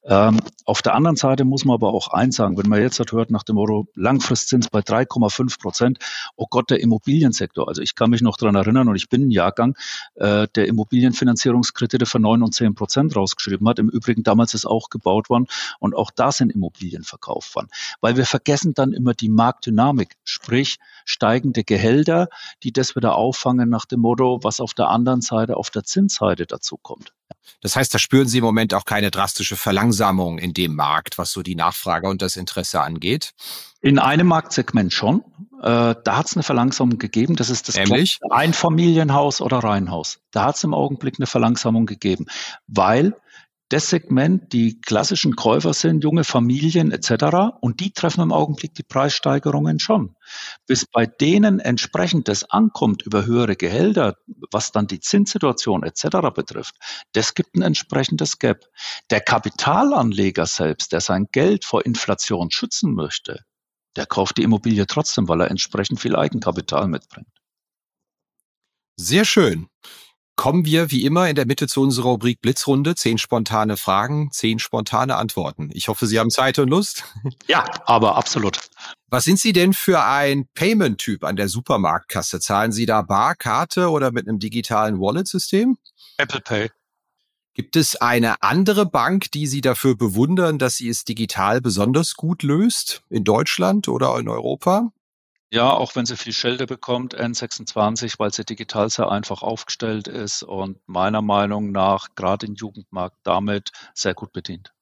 Ähm, 0.05 0.41
auf 0.65 0.83
der 0.83 0.95
anderen 0.95 1.17
Seite 1.17 1.45
muss 1.45 1.65
man 1.65 1.75
aber 1.75 1.93
auch 1.93 2.09
eins 2.09 2.37
sagen, 2.37 2.57
wenn 2.59 2.69
man 2.69 2.81
jetzt 2.81 3.03
hört 3.13 3.31
nach 3.31 3.43
dem 3.43 3.57
Motto 3.57 3.89
Langfristzins 3.95 4.69
bei 4.69 4.81
3,5 4.81 5.61
Prozent, 5.61 5.99
oh 6.37 6.47
Gott, 6.49 6.71
der 6.71 6.81
Immobiliensektor. 6.81 7.69
Also 7.69 7.83
ich 7.83 7.95
kann 7.95 8.11
mich 8.11 8.23
noch 8.23 8.37
dran 8.37 8.55
erinnern 8.55 8.89
und 8.89 8.97
ich 8.97 9.09
bin 9.09 9.29
ein 9.29 9.31
Jahrgang, 9.31 9.77
äh, 10.15 10.47
der 10.55 10.67
Immobilienfinanzierungskredite 11.83 12.07
für 12.07 12.18
9 12.18 12.42
und 12.42 12.55
10 12.55 12.75
Prozent 12.75 13.16
rausgeschrieben 13.16 13.68
hat. 13.68 13.79
Im 13.79 13.88
Übrigen 13.88 14.23
damals 14.23 14.55
ist 14.55 14.66
auch 14.66 14.88
gebaut 14.88 15.31
worden 15.31 15.47
und 15.79 15.95
auch 15.95 16.11
da 16.11 16.33
sind 16.33 16.53
Immobilien 16.53 17.05
verkauft 17.05 17.55
worden. 17.55 17.68
Weil 18.01 18.16
wir 18.16 18.27
vergessen 18.27 18.75
dann 18.75 18.92
immer 18.92 19.14
die 19.14 19.29
Marktdynamik, 19.29 20.16
sprich 20.25 20.79
steigende 21.05 21.64
Gehälter, 21.64 22.29
die 22.62 22.73
das 22.73 22.97
wieder 22.97 23.16
auffangen 23.16 23.68
nach 23.68 23.85
dem 23.85 24.01
Motto, 24.01 24.40
was 24.42 24.61
auf 24.61 24.75
der 24.75 24.88
anderen 24.88 25.21
Seite, 25.21 25.57
auf 25.57 25.71
der 25.71 25.85
Zinsseite 25.85 26.47
dazu 26.47 26.77
kommt. 26.77 27.12
Das 27.61 27.77
heißt, 27.77 27.92
da 27.95 27.99
spüren 27.99 28.29
Sie 28.29 28.38
im 28.38 28.45
Moment 28.45 28.75
auch 28.75 28.85
keine 28.85 29.11
drastische 29.11 29.57
Verlangsamung 29.57 30.38
in 30.38 30.53
dem 30.53 30.75
Markt, 30.75 31.18
was 31.18 31.33
so 31.33 31.42
die 31.42 31.55
Nachfrage 31.55 32.09
und 32.09 32.23
das 32.23 32.37
Interesse 32.37 32.81
angeht? 32.81 33.33
In 33.81 33.99
einem 33.99 34.29
Marktsegment 34.29 34.92
schon. 34.92 35.25
Äh, 35.62 35.94
da 36.03 36.16
hat 36.16 36.27
es 36.27 36.37
eine 36.37 36.42
Verlangsamung 36.42 36.98
gegeben. 36.98 37.37
Das 37.37 37.48
ist 37.48 37.68
das? 37.68 37.77
Einfamilienhaus 38.31 39.40
oder 39.40 39.59
Reihenhaus. 39.59 40.18
Da 40.33 40.44
hat 40.44 40.57
es 40.57 40.64
im 40.64 40.75
Augenblick 40.75 41.14
eine 41.18 41.27
Verlangsamung 41.27 41.87
gegeben, 41.87 42.27
weil 42.66 43.14
das 43.68 43.88
Segment 43.88 44.53
die 44.53 44.81
klassischen 44.83 45.35
Käufer 45.35 45.72
sind, 45.72 46.05
junge 46.05 46.25
Familien 46.25 46.90
etc. 46.90 47.55
Und 47.61 47.81
die 47.81 47.92
treffen 47.92 48.20
im 48.20 48.33
Augenblick 48.33 48.75
die 48.75 48.83
Preissteigerungen 48.83 49.79
schon. 49.79 50.14
Bis 50.66 50.85
bei 50.85 51.07
denen 51.07 51.59
entsprechend 51.59 52.29
das 52.29 52.44
ankommt 52.44 53.03
über 53.03 53.25
höhere 53.25 53.57
Gehälter, 53.57 54.16
was 54.51 54.72
dann 54.72 54.88
die 54.88 55.01
Zinssituation 55.01 55.85
etc. 55.85 56.35
betrifft, 56.35 56.75
das 57.12 57.35
gibt 57.35 57.55
ein 57.55 57.62
entsprechendes 57.62 58.38
Gap. 58.38 58.66
Der 59.11 59.20
Kapitalanleger 59.20 60.44
selbst, 60.44 60.92
der 60.92 61.01
sein 61.01 61.29
Geld 61.33 61.64
vor 61.64 61.87
Inflation 61.87 62.51
schützen 62.51 62.92
möchte, 62.92 63.44
der 63.97 64.07
kauft 64.07 64.39
die 64.39 64.43
Immobilie 64.43 64.87
trotzdem, 64.87 65.29
weil 65.29 65.41
er 65.41 65.51
entsprechend 65.51 66.01
viel 66.01 66.17
Eigenkapital 66.17 66.89
mitbringt. 66.89 67.29
Sehr 68.97 69.25
schön 69.25 69.69
kommen 70.37 70.65
wir 70.65 70.91
wie 70.91 71.05
immer 71.05 71.29
in 71.29 71.37
der 71.37 71.47
Mitte 71.47 71.69
zu 71.69 71.83
unserer 71.83 72.09
Rubrik 72.09 72.41
Blitzrunde. 72.41 72.95
Zehn 72.95 73.19
spontane 73.19 73.77
Fragen, 73.77 74.31
zehn 74.33 74.59
spontane 74.59 75.17
Antworten. 75.17 75.71
Ich 75.73 75.89
hoffe, 75.89 76.07
Sie 76.07 76.19
haben 76.19 76.31
Zeit 76.31 76.59
und 76.59 76.69
Lust. 76.69 77.05
Ja, 77.47 77.65
aber 77.85 78.17
absolut. 78.17 78.59
Was 79.09 79.25
sind 79.25 79.39
Sie 79.39 79.53
denn 79.53 79.73
für 79.73 80.03
ein 80.03 80.47
Payment-Typ 80.55 81.25
an 81.25 81.37
der 81.37 81.49
Supermarktkasse? 81.49 82.41
Zahlen 82.41 82.73
Sie 82.73 82.87
da 82.87 83.03
Bar, 83.03 83.35
Karte 83.35 83.91
oder 83.91 84.11
mit 84.11 84.27
einem 84.27 84.39
digitalen 84.39 84.99
Wallet-System? 84.99 85.77
Apple 86.19 86.41
Pay. 86.41 86.71
Gibt 87.55 87.77
es 87.77 87.97
eine 87.97 88.43
andere 88.43 88.87
Bank, 88.87 89.31
die 89.33 89.47
Sie 89.47 89.61
dafür 89.61 89.95
bewundern, 89.95 90.59
dass 90.59 90.77
sie 90.77 90.88
es 90.88 91.05
digital 91.05 91.61
besonders 91.61 92.15
gut 92.15 92.43
löst? 92.43 93.03
In 93.11 93.25
Deutschland 93.25 93.88
oder 93.88 94.19
in 94.19 94.29
Europa? 94.29 94.91
Ja, 95.51 95.71
auch 95.71 95.95
wenn 95.95 96.07
sie 96.07 96.17
viel 96.17 96.33
Schelte 96.33 96.65
bekommt, 96.65 97.15
N26, 97.15 98.15
weil 98.19 98.33
sie 98.33 98.47
digital 98.47 98.88
sehr 98.88 99.11
einfach 99.11 99.43
aufgestellt 99.43 100.09
ist 100.09 100.43
und 100.43 100.79
meiner 100.87 101.21
Meinung 101.21 101.73
nach 101.73 102.15
gerade 102.15 102.47
im 102.47 102.55
Jugendmarkt 102.55 103.19
damit 103.23 103.71
sehr 103.93 104.15
gut 104.15 104.33
bedient. 104.33 104.73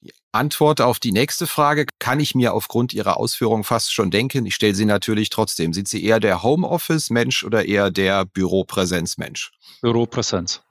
Die 0.00 0.12
Antwort 0.32 0.80
auf 0.80 0.98
die 0.98 1.12
nächste 1.12 1.46
Frage 1.46 1.86
kann 2.00 2.18
ich 2.18 2.34
mir 2.34 2.54
aufgrund 2.54 2.92
Ihrer 2.92 3.18
Ausführungen 3.18 3.62
fast 3.62 3.94
schon 3.94 4.10
denken. 4.10 4.46
Ich 4.46 4.56
stelle 4.56 4.74
sie 4.74 4.84
natürlich 4.84 5.30
trotzdem. 5.30 5.72
Sind 5.72 5.86
Sie 5.86 6.04
eher 6.04 6.18
der 6.18 6.42
Homeoffice-Mensch 6.42 7.44
oder 7.44 7.64
eher 7.66 7.92
der 7.92 8.24
Büropräsenz-Mensch? 8.24 9.52
Büropräsenz. 9.80 10.65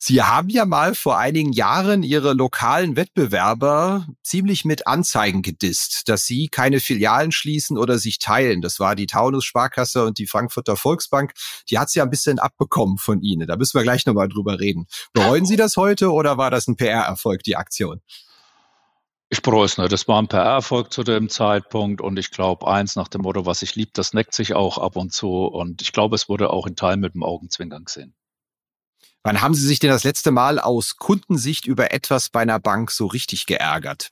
Sie 0.00 0.22
haben 0.22 0.48
ja 0.48 0.64
mal 0.64 0.94
vor 0.94 1.18
einigen 1.18 1.52
Jahren 1.52 2.04
Ihre 2.04 2.32
lokalen 2.32 2.94
Wettbewerber 2.94 4.06
ziemlich 4.22 4.64
mit 4.64 4.86
Anzeigen 4.86 5.42
gedisst, 5.42 6.08
dass 6.08 6.24
sie 6.24 6.46
keine 6.46 6.78
Filialen 6.78 7.32
schließen 7.32 7.76
oder 7.76 7.98
sich 7.98 8.20
teilen. 8.20 8.62
Das 8.62 8.78
war 8.78 8.94
die 8.94 9.06
Taunus 9.06 9.44
Sparkasse 9.44 10.04
und 10.04 10.18
die 10.18 10.28
Frankfurter 10.28 10.76
Volksbank. 10.76 11.32
Die 11.68 11.80
hat 11.80 11.90
sie 11.90 11.98
ja 11.98 12.04
ein 12.04 12.10
bisschen 12.10 12.38
abbekommen 12.38 12.96
von 12.98 13.22
Ihnen. 13.22 13.48
Da 13.48 13.56
müssen 13.56 13.76
wir 13.76 13.82
gleich 13.82 14.06
nochmal 14.06 14.28
drüber 14.28 14.60
reden. 14.60 14.86
Bereuen 15.12 15.46
Sie 15.46 15.56
das 15.56 15.76
heute 15.76 16.12
oder 16.12 16.38
war 16.38 16.52
das 16.52 16.68
ein 16.68 16.76
PR-Erfolg, 16.76 17.42
die 17.42 17.56
Aktion? 17.56 18.00
Ich 19.30 19.42
bereue 19.42 19.64
es 19.64 19.78
nicht. 19.78 19.90
Das 19.90 20.06
war 20.06 20.22
ein 20.22 20.28
PR-Erfolg 20.28 20.92
zu 20.92 21.02
dem 21.02 21.28
Zeitpunkt 21.28 22.00
und 22.00 22.20
ich 22.20 22.30
glaube, 22.30 22.68
eins 22.68 22.94
nach 22.94 23.08
dem 23.08 23.22
Motto, 23.22 23.46
was 23.46 23.62
ich 23.62 23.74
lieb, 23.74 23.94
das 23.94 24.14
neckt 24.14 24.32
sich 24.32 24.54
auch 24.54 24.78
ab 24.78 24.94
und 24.94 25.12
zu 25.12 25.44
und 25.46 25.82
ich 25.82 25.92
glaube, 25.92 26.14
es 26.14 26.28
wurde 26.28 26.50
auch 26.50 26.68
in 26.68 26.76
Teilen 26.76 27.00
mit 27.00 27.14
dem 27.14 27.24
Augenzwinkern 27.24 27.84
gesehen. 27.84 28.14
Wann 29.24 29.40
haben 29.40 29.54
Sie 29.54 29.66
sich 29.66 29.78
denn 29.78 29.90
das 29.90 30.04
letzte 30.04 30.30
Mal 30.30 30.58
aus 30.58 30.96
Kundensicht 30.96 31.66
über 31.66 31.92
etwas 31.92 32.30
bei 32.30 32.40
einer 32.40 32.60
Bank 32.60 32.90
so 32.90 33.06
richtig 33.06 33.46
geärgert? 33.46 34.10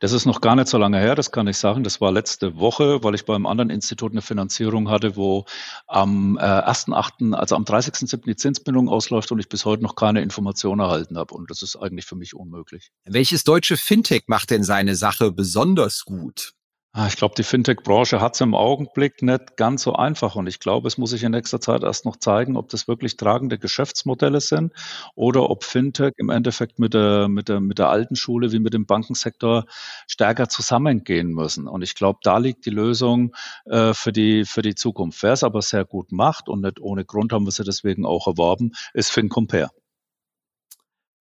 Das 0.00 0.12
ist 0.12 0.26
noch 0.26 0.40
gar 0.40 0.54
nicht 0.54 0.68
so 0.68 0.76
lange 0.76 0.98
her, 0.98 1.14
das 1.14 1.30
kann 1.30 1.46
ich 1.46 1.56
sagen. 1.56 1.82
Das 1.82 2.00
war 2.00 2.12
letzte 2.12 2.58
Woche, 2.58 3.02
weil 3.02 3.14
ich 3.14 3.24
beim 3.24 3.46
anderen 3.46 3.70
Institut 3.70 4.12
eine 4.12 4.20
Finanzierung 4.20 4.90
hatte, 4.90 5.16
wo 5.16 5.46
am 5.86 6.36
äh, 6.36 6.42
1.8., 6.42 7.34
also 7.34 7.56
am 7.56 7.64
30.7. 7.64 8.24
die 8.26 8.36
Zinsbindung 8.36 8.88
ausläuft 8.88 9.32
und 9.32 9.38
ich 9.38 9.48
bis 9.48 9.64
heute 9.64 9.82
noch 9.82 9.96
keine 9.96 10.20
Information 10.20 10.80
erhalten 10.80 11.16
habe. 11.16 11.34
Und 11.34 11.50
das 11.50 11.62
ist 11.62 11.76
eigentlich 11.76 12.04
für 12.04 12.16
mich 12.16 12.34
unmöglich. 12.34 12.90
Welches 13.04 13.44
deutsche 13.44 13.76
Fintech 13.76 14.24
macht 14.26 14.50
denn 14.50 14.62
seine 14.62 14.94
Sache 14.94 15.32
besonders 15.32 16.04
gut? 16.04 16.52
Ah, 16.94 17.06
ich 17.06 17.16
glaube, 17.16 17.34
die 17.34 17.42
Fintech-Branche 17.42 18.20
hat 18.20 18.34
es 18.34 18.42
im 18.42 18.54
Augenblick 18.54 19.22
nicht 19.22 19.56
ganz 19.56 19.82
so 19.82 19.94
einfach 19.94 20.36
und 20.36 20.46
ich 20.46 20.60
glaube, 20.60 20.86
es 20.88 20.98
muss 20.98 21.08
sich 21.10 21.22
in 21.22 21.32
nächster 21.32 21.58
Zeit 21.58 21.82
erst 21.84 22.04
noch 22.04 22.16
zeigen, 22.16 22.54
ob 22.58 22.68
das 22.68 22.86
wirklich 22.86 23.16
tragende 23.16 23.58
Geschäftsmodelle 23.58 24.42
sind 24.42 24.74
oder 25.14 25.48
ob 25.48 25.64
Fintech 25.64 26.12
im 26.18 26.28
Endeffekt 26.28 26.78
mit 26.78 26.92
der, 26.92 27.28
mit 27.28 27.48
der, 27.48 27.60
mit 27.60 27.78
der 27.78 27.88
alten 27.88 28.14
Schule 28.14 28.52
wie 28.52 28.58
mit 28.58 28.74
dem 28.74 28.84
Bankensektor 28.84 29.64
stärker 30.06 30.50
zusammengehen 30.50 31.28
müssen. 31.32 31.66
Und 31.66 31.80
ich 31.80 31.94
glaube, 31.94 32.18
da 32.22 32.36
liegt 32.36 32.66
die 32.66 32.70
Lösung 32.70 33.34
äh, 33.64 33.94
für, 33.94 34.12
die, 34.12 34.44
für 34.44 34.60
die 34.60 34.74
Zukunft. 34.74 35.22
Wer 35.22 35.32
es 35.32 35.44
aber 35.44 35.62
sehr 35.62 35.86
gut 35.86 36.12
macht 36.12 36.50
und 36.50 36.60
nicht 36.60 36.78
ohne 36.78 37.06
Grund 37.06 37.32
haben 37.32 37.46
wir 37.46 37.52
sie 37.52 37.64
deswegen 37.64 38.04
auch 38.04 38.26
erworben, 38.26 38.72
ist 38.92 39.10
FinCompare. 39.10 39.70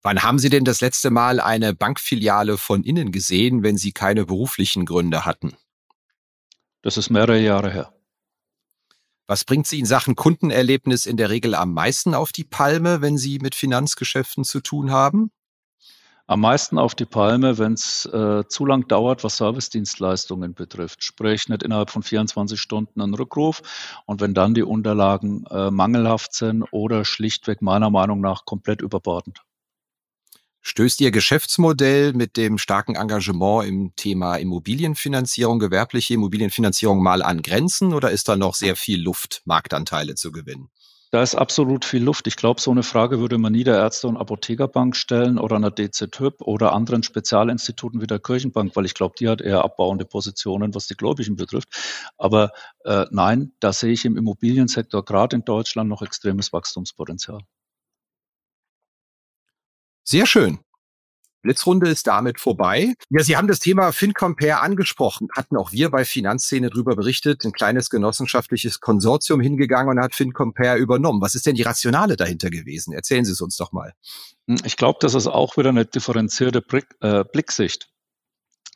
Wann 0.03 0.23
haben 0.23 0.39
Sie 0.39 0.49
denn 0.49 0.65
das 0.65 0.81
letzte 0.81 1.11
Mal 1.11 1.41
eine 1.41 1.75
Bankfiliale 1.75 2.57
von 2.57 2.85
innen 2.85 3.13
gesehen, 3.13 3.63
wenn 3.63 3.77
Sie 3.77 3.93
keine 3.93 4.25
beruflichen 4.25 4.87
Gründe 4.87 5.27
hatten? 5.27 5.57
Das 6.81 6.97
ist 6.97 7.11
mehrere 7.11 7.39
Jahre 7.39 7.71
her. 7.71 7.93
Was 9.27 9.45
bringt 9.45 9.67
Sie 9.67 9.79
in 9.79 9.85
Sachen 9.85 10.17
Kundenerlebnis 10.17 11.05
in 11.05 11.19
der 11.19 11.29
Regel 11.29 11.55
am 11.55 11.75
meisten 11.75 12.15
auf 12.15 12.33
die 12.33 12.45
Palme, 12.45 13.03
wenn 13.03 13.19
Sie 13.19 13.39
mit 13.39 13.55
Finanzgeschäften 13.55 14.45
zu 14.45 14.61
tun 14.61 14.91
haben? 14.91 15.31
Am 16.27 16.41
meisten 16.41 16.79
auf 16.79 16.95
die 16.95 17.05
Palme, 17.05 17.59
wenn 17.59 17.75
es 17.75 18.07
äh, 18.07 18.45
zu 18.49 18.65
lang 18.65 18.89
dauert, 18.89 19.23
was 19.23 19.37
Servicedienstleistungen 19.37 20.55
betrifft. 20.55 21.05
Sprich, 21.05 21.49
nicht 21.49 21.63
innerhalb 21.63 21.91
von 21.91 22.03
24 22.03 22.59
Stunden 22.59 23.01
ein 23.03 23.15
Rückruf. 23.15 23.63
Und 24.07 24.21
wenn 24.21 24.33
dann 24.33 24.55
die 24.55 24.63
Unterlagen 24.63 25.45
äh, 25.51 25.71
mangelhaft 25.71 26.33
sind 26.33 26.65
oder 26.71 27.05
schlichtweg 27.05 27.63
meiner 27.63 27.91
Meinung 27.91 28.21
nach 28.21 28.45
komplett 28.45 28.81
überbordend. 28.81 29.43
Stößt 30.63 31.01
Ihr 31.01 31.11
Geschäftsmodell 31.11 32.13
mit 32.13 32.37
dem 32.37 32.59
starken 32.59 32.95
Engagement 32.95 33.67
im 33.67 33.93
Thema 33.97 34.37
Immobilienfinanzierung, 34.37 35.59
gewerbliche 35.59 36.15
Immobilienfinanzierung 36.15 37.03
mal 37.03 37.23
an 37.23 37.41
Grenzen 37.41 37.95
oder 37.95 38.11
ist 38.11 38.29
da 38.29 38.37
noch 38.37 38.55
sehr 38.55 38.77
viel 38.77 39.01
Luft, 39.01 39.43
Marktanteile 39.47 40.17
zu 40.17 40.33
gewinnen? 40.33 40.69
Da 41.13 41.23
ist 41.23 41.35
absolut 41.35 41.85
viel 41.85 42.05
Luft. 42.05 42.29
Ich 42.29 42.37
glaube, 42.37 42.61
so 42.61 42.71
eine 42.71 42.85
Frage 42.85 43.19
würde 43.19 43.37
man 43.37 43.53
nie 43.53 43.65
der 43.65 43.75
Ärzte- 43.75 44.07
und 44.07 44.17
Apothekerbank 44.17 44.95
stellen 44.95 45.39
oder 45.39 45.57
einer 45.57 45.73
DZ-Typ 45.73 46.41
oder 46.41 46.73
anderen 46.73 47.03
Spezialinstituten 47.03 48.01
wie 48.01 48.07
der 48.07 48.21
Kirchenbank, 48.21 48.77
weil 48.77 48.85
ich 48.85 48.95
glaube, 48.95 49.15
die 49.19 49.29
hat 49.29 49.41
eher 49.41 49.65
abbauende 49.65 50.05
Positionen, 50.05 50.73
was 50.73 50.87
die 50.87 50.95
Gläubigen 50.95 51.35
betrifft. 51.35 51.69
Aber 52.17 52.53
äh, 52.85 53.07
nein, 53.11 53.53
da 53.59 53.73
sehe 53.73 53.93
ich 53.93 54.05
im 54.05 54.17
Immobiliensektor 54.17 55.05
gerade 55.05 55.35
in 55.35 55.45
Deutschland 55.45 55.89
noch 55.89 56.03
extremes 56.03 56.53
Wachstumspotenzial. 56.53 57.41
Sehr 60.05 60.27
schön. 60.27 60.61
Blitzrunde 61.43 61.89
ist 61.89 62.07
damit 62.07 62.39
vorbei. 62.39 62.95
Ja, 63.09 63.23
Sie 63.23 63.37
haben 63.37 63.49
das 63.49 63.61
Thema 63.61 63.93
FinCompare 63.93 64.61
angesprochen. 64.61 65.29
Hatten 65.35 65.57
auch 65.57 65.73
wir 65.73 65.91
bei 65.91 66.05
Finanzszene 66.05 66.69
darüber 66.69 66.97
berichtet. 66.97 67.45
Ein 67.45 67.53
kleines 67.53 67.89
genossenschaftliches 67.89 68.81
Konsortium 68.81 69.41
hingegangen 69.41 69.97
und 69.97 70.05
hat 70.05 70.15
FinCompare 70.15 70.77
übernommen. 70.77 71.23
Was 71.23 71.35
ist 71.35 71.47
denn 71.47 71.55
die 71.55 71.63
Rationale 71.63 72.17
dahinter 72.17 72.51
gewesen? 72.51 72.93
Erzählen 72.93 73.25
Sie 73.25 73.33
es 73.33 73.41
uns 73.41 73.57
doch 73.57 73.73
mal. 73.73 73.95
Hm, 74.49 74.59
ich 74.65 74.77
glaube, 74.77 74.99
das 75.01 75.15
ist 75.15 75.29
auch 75.29 75.57
wieder 75.57 75.71
eine 75.71 75.87
differenzierte 75.87 76.61
Blick, 76.61 76.87
äh, 77.01 77.25
Blicksicht. 77.25 77.89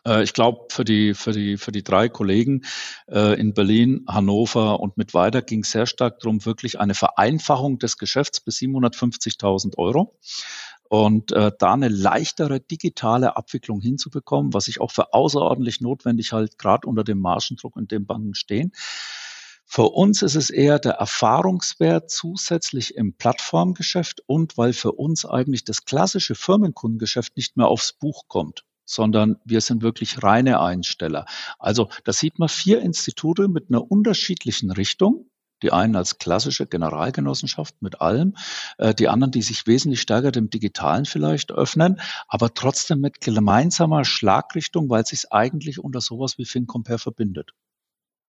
Äh, 0.06 0.22
ich 0.22 0.32
glaube, 0.32 0.66
für 0.70 0.84
die, 0.84 1.12
für, 1.12 1.32
die, 1.32 1.58
für 1.58 1.72
die 1.72 1.82
drei 1.82 2.08
Kollegen 2.08 2.64
äh, 3.08 3.38
in 3.38 3.52
Berlin, 3.52 4.06
Hannover 4.08 4.80
und 4.80 4.96
mit 4.96 5.12
weiter 5.12 5.42
ging 5.42 5.60
es 5.64 5.70
sehr 5.70 5.86
stark 5.86 6.20
darum, 6.20 6.44
wirklich 6.46 6.80
eine 6.80 6.94
Vereinfachung 6.94 7.78
des 7.78 7.98
Geschäfts 7.98 8.40
bis 8.40 8.56
750.000 8.56 9.76
Euro 9.76 10.18
und 10.88 11.32
äh, 11.32 11.52
da 11.58 11.72
eine 11.72 11.88
leichtere 11.88 12.60
digitale 12.60 13.36
Abwicklung 13.36 13.80
hinzubekommen, 13.80 14.52
was 14.52 14.68
ich 14.68 14.80
auch 14.80 14.90
für 14.90 15.12
außerordentlich 15.12 15.80
notwendig 15.80 16.32
halt, 16.32 16.58
gerade 16.58 16.86
unter 16.86 17.04
dem 17.04 17.20
Margendruck, 17.20 17.76
in 17.76 17.86
dem 17.86 18.06
Banken 18.06 18.34
stehen. 18.34 18.72
Für 19.66 19.90
uns 19.90 20.22
ist 20.22 20.34
es 20.34 20.50
eher 20.50 20.78
der 20.78 20.92
Erfahrungswert 20.92 22.10
zusätzlich 22.10 22.96
im 22.96 23.16
Plattformgeschäft 23.16 24.22
und 24.26 24.58
weil 24.58 24.72
für 24.72 24.92
uns 24.92 25.24
eigentlich 25.24 25.64
das 25.64 25.84
klassische 25.84 26.34
Firmenkundengeschäft 26.34 27.36
nicht 27.36 27.56
mehr 27.56 27.68
aufs 27.68 27.92
Buch 27.92 28.24
kommt 28.28 28.64
sondern 28.86 29.36
wir 29.44 29.60
sind 29.60 29.82
wirklich 29.82 30.22
reine 30.22 30.60
Einsteller. 30.60 31.26
Also 31.58 31.88
da 32.04 32.12
sieht 32.12 32.38
man 32.38 32.48
vier 32.48 32.80
Institute 32.80 33.48
mit 33.48 33.70
einer 33.70 33.90
unterschiedlichen 33.90 34.70
Richtung. 34.70 35.30
Die 35.64 35.72
einen 35.72 35.96
als 35.96 36.18
klassische 36.18 36.66
Generalgenossenschaft 36.66 37.80
mit 37.80 38.02
allem, 38.02 38.36
äh, 38.76 38.94
die 38.94 39.08
anderen, 39.08 39.30
die 39.30 39.40
sich 39.40 39.66
wesentlich 39.66 40.02
stärker 40.02 40.30
dem 40.30 40.50
Digitalen 40.50 41.06
vielleicht 41.06 41.52
öffnen, 41.52 42.02
aber 42.28 42.52
trotzdem 42.52 43.00
mit 43.00 43.22
gemeinsamer 43.22 44.04
Schlagrichtung, 44.04 44.90
weil 44.90 45.04
es 45.04 45.08
sich 45.08 45.32
eigentlich 45.32 45.78
unter 45.78 46.02
sowas 46.02 46.36
wie 46.36 46.44
FinCompare 46.44 46.98
verbindet. 46.98 47.52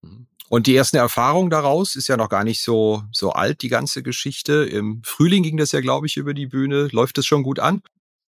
Mhm. 0.02 0.28
Und 0.48 0.68
die 0.68 0.76
ersten 0.78 0.96
Erfahrungen 0.96 1.50
daraus 1.50 1.98
ist 1.98 2.08
ja 2.08 2.16
noch 2.16 2.30
gar 2.30 2.46
nicht 2.46 2.64
so, 2.64 3.04
so 3.12 3.32
alt, 3.32 3.62
die 3.64 3.68
ganze 3.68 4.02
Geschichte. 4.02 4.64
Im 4.64 5.02
Frühling 5.04 5.44
ging 5.44 5.58
das 5.58 5.74
ja, 5.74 5.82
glaube 5.82 6.08
ich, 6.08 6.16
über 6.16 6.34
die 6.34 6.48
Bühne. 6.48 6.88
Läuft 6.94 7.18
es 7.18 7.26
schon 7.26 7.44
gut 7.44 7.60
an? 7.60 7.82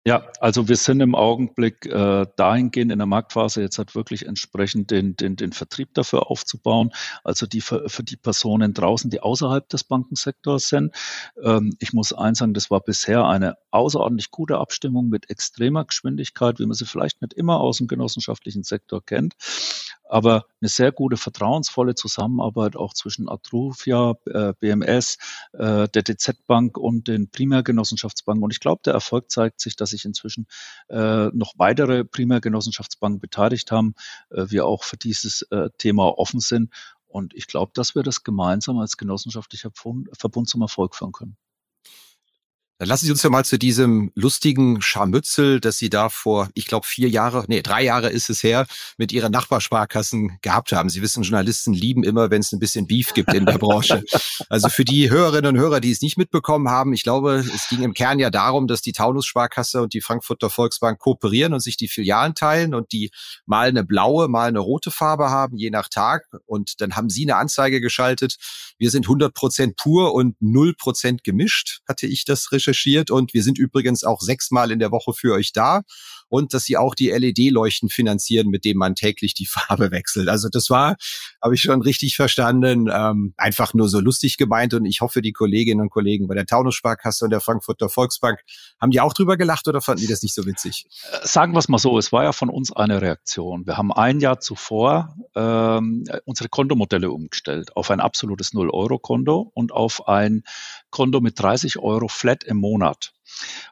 Ja, 0.07 0.25
also 0.39 0.69
wir 0.69 0.77
sind 0.77 1.01
im 1.01 1.15
Augenblick 1.15 1.85
äh, 1.85 2.25
dahingehend 2.37 2.93
in 2.93 2.97
der 2.97 3.05
Marktphase 3.05 3.59
jetzt 3.59 3.77
halt 3.77 3.93
wirklich 3.93 4.25
entsprechend 4.25 4.89
den, 4.89 5.17
den, 5.17 5.35
den 5.35 5.51
Vertrieb 5.51 5.93
dafür 5.95 6.31
aufzubauen, 6.31 6.91
also 7.25 7.45
die 7.45 7.59
für, 7.59 7.89
für 7.89 8.03
die 8.03 8.15
Personen 8.15 8.73
draußen, 8.73 9.09
die 9.09 9.19
außerhalb 9.19 9.67
des 9.67 9.83
Bankensektors 9.83 10.69
sind. 10.69 10.95
Ähm, 11.43 11.75
ich 11.79 11.91
muss 11.91 12.13
eins 12.13 12.37
sagen, 12.37 12.53
das 12.53 12.71
war 12.71 12.79
bisher 12.79 13.25
eine 13.25 13.57
außerordentlich 13.71 14.31
gute 14.31 14.59
Abstimmung 14.59 15.09
mit 15.09 15.29
extremer 15.29 15.83
Geschwindigkeit, 15.83 16.59
wie 16.59 16.65
man 16.65 16.75
sie 16.75 16.85
vielleicht 16.85 17.21
nicht 17.21 17.33
immer 17.33 17.59
aus 17.59 17.79
dem 17.79 17.87
genossenschaftlichen 17.87 18.63
Sektor 18.63 19.05
kennt 19.05 19.35
aber 20.09 20.45
eine 20.61 20.69
sehr 20.69 20.91
gute, 20.91 21.17
vertrauensvolle 21.17 21.95
Zusammenarbeit 21.95 22.75
auch 22.75 22.93
zwischen 22.93 23.29
Atrufia, 23.29 24.15
äh, 24.25 24.53
BMS, 24.59 25.17
äh, 25.53 25.87
der 25.87 26.03
DZ 26.03 26.45
Bank 26.47 26.77
und 26.77 27.07
den 27.07 27.29
Primärgenossenschaftsbanken. 27.29 28.43
Und 28.43 28.51
ich 28.51 28.59
glaube, 28.59 28.81
der 28.85 28.93
Erfolg 28.93 29.31
zeigt 29.31 29.61
sich, 29.61 29.75
dass 29.75 29.91
sich 29.91 30.05
inzwischen 30.05 30.47
äh, 30.89 31.27
noch 31.33 31.53
weitere 31.57 32.03
Primärgenossenschaftsbanken 32.03 33.19
beteiligt 33.19 33.71
haben, 33.71 33.95
wir 34.29 34.65
auch 34.65 34.83
für 34.83 34.97
dieses 34.97 35.47
Thema 35.77 36.17
offen 36.17 36.39
sind. 36.39 36.73
Und 37.07 37.33
ich 37.33 37.47
glaube, 37.47 37.71
dass 37.73 37.95
wir 37.95 38.03
das 38.03 38.23
gemeinsam 38.23 38.77
als 38.79 38.97
genossenschaftlicher 38.97 39.71
Verbund 39.73 40.49
zum 40.49 40.61
Erfolg 40.61 40.95
führen 40.95 41.11
können. 41.11 41.37
Dann 42.79 42.89
lassen 42.89 43.05
Sie 43.05 43.11
uns 43.11 43.23
ja 43.23 43.31
mal 43.31 43.43
zu 43.43 43.57
diesem 43.57 44.11
lustigen 44.13 44.83
Scharmützel, 44.83 45.59
dass 45.59 45.79
Sie 45.79 45.89
da 45.89 46.09
vor, 46.09 46.47
ich 46.53 46.67
glaube, 46.67 46.85
vier 46.85 47.09
Jahre, 47.09 47.43
nee, 47.47 47.63
drei 47.63 47.83
Jahre 47.83 48.09
ist 48.09 48.29
es 48.29 48.43
her, 48.43 48.67
mit 48.97 49.11
Ihren 49.11 49.31
Nachbarsparkassen 49.31 50.37
gehabt 50.43 50.71
haben. 50.73 50.89
Sie 50.89 51.01
wissen, 51.01 51.23
Journalisten 51.23 51.73
lieben 51.73 52.03
immer, 52.03 52.29
wenn 52.29 52.41
es 52.41 52.51
ein 52.51 52.59
bisschen 52.59 52.85
Beef 52.85 53.15
gibt 53.15 53.33
in 53.33 53.45
der 53.45 53.57
Branche. 53.57 54.03
Also 54.49 54.69
für 54.69 54.85
die 54.85 55.09
Hörerinnen 55.09 55.55
und 55.55 55.61
Hörer, 55.61 55.79
die 55.79 55.91
es 55.91 56.01
nicht 56.01 56.17
mitbekommen 56.17 56.69
haben, 56.69 56.93
ich 56.93 57.03
glaube, 57.03 57.43
es 57.53 57.67
ging 57.69 57.81
im 57.83 57.93
Kern 57.93 58.19
ja 58.19 58.29
darum, 58.29 58.67
dass 58.67 58.81
die 58.81 58.91
Taunus-Sparkasse 58.91 59.81
und 59.81 59.93
die 59.93 60.01
Frankfurter 60.01 60.49
Volksbank 60.49 60.99
kooperieren 60.99 61.53
und 61.53 61.59
sich 61.59 61.75
die 61.75 61.87
Filialen 61.87 62.33
teilen 62.33 62.73
und 62.73 62.91
die 62.91 63.11
mal 63.45 63.67
eine 63.67 63.83
blaue, 63.83 64.27
mal 64.27 64.47
eine 64.47 64.59
rote 64.59 64.91
Farbe 64.91 65.29
haben, 65.29 65.57
je 65.57 65.69
nach 65.69 65.89
Tag. 65.89 66.27
Und 66.45 66.79
dann 66.81 66.95
haben 66.95 67.09
Sie 67.09 67.23
eine 67.23 67.35
Anzeige 67.35 67.81
geschaltet. 67.81 68.37
Wir 68.77 68.89
sind 68.89 69.05
100 69.05 69.33
Prozent 69.33 69.75
pur 69.75 70.13
und 70.13 70.35
0 70.39 70.75
Prozent 70.75 71.23
gemischt, 71.23 71.81
hatte 71.87 72.07
ich 72.07 72.23
das 72.23 72.51
recherchiert 72.51 72.66
recherchiert 72.67 73.11
und 73.11 73.33
wir 73.33 73.43
sind 73.43 73.57
übrigens 73.57 74.03
auch 74.03 74.21
sechsmal 74.21 74.71
in 74.71 74.79
der 74.79 74.91
Woche 74.91 75.13
für 75.13 75.33
euch 75.33 75.53
da 75.53 75.81
und 76.29 76.53
dass 76.53 76.63
sie 76.63 76.77
auch 76.77 76.95
die 76.95 77.09
LED-Leuchten 77.09 77.89
finanzieren, 77.89 78.47
mit 78.49 78.65
denen 78.65 78.79
man 78.79 78.95
täglich 78.95 79.33
die 79.33 79.45
Farbe 79.47 79.91
wechselt. 79.91 80.29
Also 80.29 80.49
das 80.49 80.69
war, 80.69 80.95
habe 81.41 81.55
ich 81.55 81.61
schon 81.61 81.81
richtig 81.81 82.15
verstanden, 82.15 82.89
ähm, 82.91 83.33
einfach 83.37 83.73
nur 83.73 83.89
so 83.89 83.99
lustig 83.99 84.37
gemeint 84.37 84.73
und 84.73 84.85
ich 84.85 85.01
hoffe, 85.01 85.21
die 85.21 85.33
Kolleginnen 85.33 85.81
und 85.81 85.89
Kollegen 85.89 86.27
bei 86.27 86.35
der 86.35 86.45
Taunus 86.45 86.75
Sparkasse 86.75 87.25
und 87.25 87.31
der 87.31 87.41
Frankfurter 87.41 87.89
Volksbank 87.89 88.39
haben 88.79 88.91
die 88.91 89.01
auch 89.01 89.13
drüber 89.13 89.37
gelacht 89.37 89.67
oder 89.67 89.81
fanden 89.81 90.01
die 90.01 90.07
das 90.07 90.23
nicht 90.23 90.33
so 90.33 90.45
witzig? 90.45 90.85
Äh, 91.11 91.25
sagen 91.25 91.53
wir 91.53 91.59
es 91.59 91.69
mal 91.69 91.77
so, 91.77 91.97
es 91.97 92.11
war 92.11 92.23
ja 92.23 92.31
von 92.31 92.49
uns 92.49 92.71
eine 92.71 93.01
Reaktion. 93.01 93.65
Wir 93.65 93.77
haben 93.77 93.91
ein 93.91 94.19
Jahr 94.19 94.39
zuvor 94.39 95.15
ähm, 95.35 96.05
unsere 96.25 96.49
Kontomodelle 96.49 97.11
umgestellt 97.11 97.75
auf 97.75 97.91
ein 97.91 97.99
absolutes 97.99 98.53
Null-Euro-Konto 98.53 99.51
und 99.53 99.71
auf 99.71 100.07
ein 100.07 100.43
Konto 100.89 101.21
mit 101.21 101.39
30 101.39 101.79
Euro 101.79 102.07
flat 102.07 102.43
im 102.43 102.57
Monat. 102.57 103.13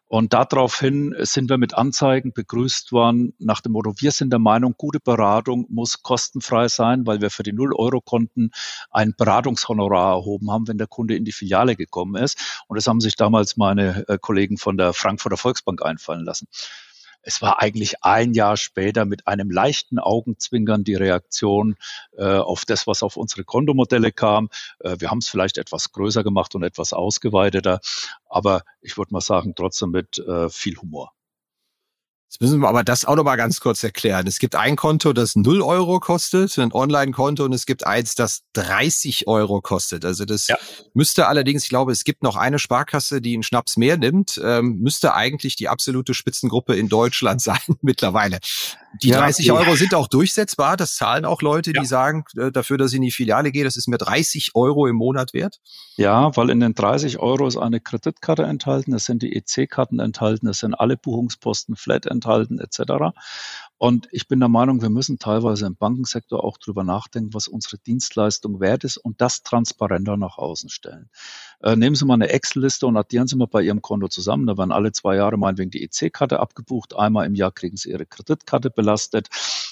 Und 0.08 0.34
daraufhin 0.34 1.16
sind 1.20 1.50
wir 1.50 1.58
mit 1.58 1.74
Anzeigen 1.74 2.32
begrüßt 2.32 2.92
worden 2.92 3.34
nach 3.40 3.62
dem 3.62 3.72
Motto, 3.72 3.94
wir 3.98 4.12
sind 4.12 4.32
der 4.32 4.40
Meinung, 4.40 4.76
gute 4.78 5.00
Beratung 5.00 5.66
muss 5.70 6.04
kostenfrei 6.04 6.68
sein, 6.68 7.06
weil 7.08 7.22
wir 7.22 7.30
für 7.30 7.44
die 7.44 7.54
Null-Euro-Konten 7.54 8.52
ein 8.92 9.14
Beratungshonorar 9.18 10.16
erhoben 10.16 10.52
haben, 10.52 10.68
wenn 10.68 10.78
der 10.78 10.88
Kunde 10.88 11.16
in 11.16 11.26
die 11.26 11.32
Filiale 11.32 11.76
gekommen 11.76 12.22
ist. 12.22 12.64
Und 12.68 12.78
das 12.78 12.88
haben 12.88 13.02
sich 13.02 13.16
damals 13.16 13.58
meine 13.58 14.08
äh, 14.08 14.18
Kollegen 14.20 14.58
von 14.58 14.78
der 14.78 14.94
Frankfurter 14.94 15.38
Volksbank 15.38 15.84
einfallen 15.84 16.24
lassen. 16.24 16.48
Es 17.28 17.42
war 17.42 17.60
eigentlich 17.60 18.04
ein 18.04 18.34
Jahr 18.34 18.56
später 18.56 19.04
mit 19.06 19.28
einem 19.28 19.50
leichten 19.50 19.98
Augenzwinkern 19.98 20.84
die 20.84 20.94
Reaktion 20.94 21.76
äh, 22.16 22.24
auf 22.24 22.66
das, 22.66 22.86
was 22.86 23.02
auf 23.02 23.18
unsere 23.18 23.44
Kontomodelle 23.44 24.12
kam. 24.12 24.50
Äh, 24.80 24.98
wir 25.00 25.10
haben 25.10 25.18
es 25.18 25.28
vielleicht 25.28 25.58
etwas 25.58 25.92
größer 25.92 26.24
gemacht 26.24 26.54
und 26.54 26.62
etwas 26.62 26.94
ausgeweiteter, 26.94 27.80
aber 28.30 28.62
ich 28.82 28.96
würde 28.98 29.12
mal 29.12 29.22
sagen, 29.22 29.54
trotzdem 29.56 29.90
mit 29.90 30.20
äh, 30.20 30.50
viel 30.50 30.78
Humor. 30.78 31.15
Jetzt 32.36 32.42
müssen 32.42 32.60
wir 32.60 32.68
aber 32.68 32.84
das 32.84 33.06
auch 33.06 33.16
noch 33.16 33.24
mal 33.24 33.38
ganz 33.38 33.62
kurz 33.62 33.82
erklären. 33.82 34.28
Es 34.28 34.40
gibt 34.40 34.56
ein 34.56 34.76
Konto, 34.76 35.14
das 35.14 35.38
0 35.38 35.62
Euro 35.62 36.02
kostet, 36.02 36.58
ein 36.60 36.74
Online-Konto, 36.74 37.46
und 37.46 37.54
es 37.54 37.66
gibt 37.66 37.88
eins, 37.88 38.14
das 38.14 38.42
30 38.52 39.30
Euro 39.30 39.62
kostet. 39.62 40.04
Also 40.04 40.26
das 40.26 40.50
ja. 40.50 40.58
müsste 40.94 41.28
allerdings, 41.28 41.64
ich 41.64 41.70
glaube, 41.70 41.94
es 41.94 42.04
gibt 42.04 42.24
noch 42.24 42.36
eine 42.36 42.60
Sparkasse, 42.60 43.22
die 43.22 43.36
einen 43.36 43.44
Schnaps 43.44 43.78
mehr 43.78 43.96
nimmt, 43.96 44.38
ähm, 44.44 44.80
müsste 44.82 45.14
eigentlich 45.14 45.56
die 45.56 45.70
absolute 45.70 46.14
Spitzengruppe 46.14 46.76
in 46.76 46.90
Deutschland 46.90 47.40
sein 47.42 47.62
mittlerweile. 47.82 48.40
Die 49.02 49.10
ja, 49.10 49.20
30 49.20 49.52
okay. 49.52 49.66
Euro 49.66 49.76
sind 49.76 49.94
auch 49.94 50.08
durchsetzbar. 50.08 50.78
Das 50.78 50.96
zahlen 50.96 51.26
auch 51.26 51.42
Leute, 51.42 51.72
ja. 51.74 51.82
die 51.82 51.88
sagen, 51.88 52.26
äh, 52.38 52.52
dafür, 52.52 52.78
dass 52.78 52.92
ich 52.92 52.98
in 52.98 53.02
die 53.04 53.12
Filiale 53.12 53.52
gehe, 53.52 53.64
das 53.64 53.78
ist 53.78 53.88
mir 53.88 53.98
30 53.98 54.52
Euro 54.56 54.88
im 54.88 54.96
Monat 54.96 55.34
wert. 55.34 55.60
Ja, 55.98 56.36
weil 56.36 56.50
in 56.50 56.60
den 56.60 56.74
30 56.76 57.20
Euro 57.20 57.48
ist 57.48 57.58
eine 57.58 57.80
Kreditkarte 57.80 58.44
enthalten, 58.44 58.94
es 58.94 59.06
sind 59.06 59.24
die 59.24 59.36
EC-Karten 59.36 60.00
enthalten, 60.00 60.48
es 60.48 60.60
sind 60.60 60.74
alle 60.74 60.98
Buchungsposten 60.98 61.76
flat 61.76 62.06
enthalten, 62.06 62.60
etc. 62.60 63.16
Und 63.78 64.08
ich 64.12 64.30
bin 64.30 64.40
der 64.40 64.48
Meinung, 64.48 64.82
wir 64.82 64.90
müssen 64.90 65.20
teilweise 65.20 65.66
im 65.66 65.76
Bankensektor 65.76 66.44
auch 66.44 66.58
drüber 66.58 66.86
nachdenken, 66.86 67.34
was 67.34 67.50
unsere 67.50 67.78
Dienstleistung 67.78 68.62
wert 68.62 68.86
ist 68.86 68.96
und 68.96 69.20
das 69.20 69.44
transparenter 69.44 70.16
nach 70.16 70.38
außen 70.38 70.70
stellen. 70.70 71.10
Äh, 71.62 71.76
nehmen 71.76 71.96
Sie 71.96 72.06
mal 72.06 72.14
eine 72.14 72.30
Excel-Liste 72.30 72.88
und 72.88 72.96
addieren 72.96 73.28
Sie 73.28 73.36
mal 73.36 73.48
bei 73.48 73.62
Ihrem 73.62 73.82
Konto 73.82 74.08
zusammen. 74.08 74.48
Da 74.48 74.58
werden 74.58 74.72
alle 74.72 74.94
zwei 74.94 75.18
Jahre 75.18 75.38
meinetwegen 75.38 75.72
die 75.72 75.84
EC-Karte 75.84 76.40
abgebucht. 76.40 76.96
Einmal 76.96 77.26
im 77.26 77.36
Jahr 77.36 77.52
kriegen 77.52 77.76
Sie 77.76 77.90
Ihre 77.90 78.06
Kreditkarte 78.06 78.70
belastet. 78.70 79.28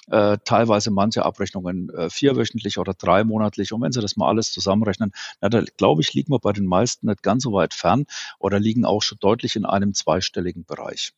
Äh, 0.07 0.37
teilweise 0.43 0.91
manche 0.91 1.23
Abrechnungen 1.23 1.89
äh, 1.89 2.09
vierwöchentlich 2.09 2.79
oder 2.79 2.93
dreimonatlich. 2.93 3.71
Und 3.71 3.81
wenn 3.81 3.93
Sie 3.93 4.01
das 4.01 4.17
mal 4.17 4.27
alles 4.27 4.51
zusammenrechnen, 4.51 5.13
na, 5.39 5.47
da 5.47 5.61
glaube 5.77 6.01
ich, 6.01 6.13
liegen 6.13 6.33
wir 6.33 6.39
bei 6.39 6.51
den 6.51 6.65
meisten 6.65 7.07
nicht 7.07 7.23
ganz 7.23 7.43
so 7.43 7.53
weit 7.53 7.73
fern 7.73 8.05
oder 8.37 8.59
liegen 8.59 8.83
auch 8.83 9.01
schon 9.01 9.17
deutlich 9.21 9.55
in 9.55 9.65
einem 9.65 9.93
zweistelligen 9.93 10.65
Bereich. 10.65 11.13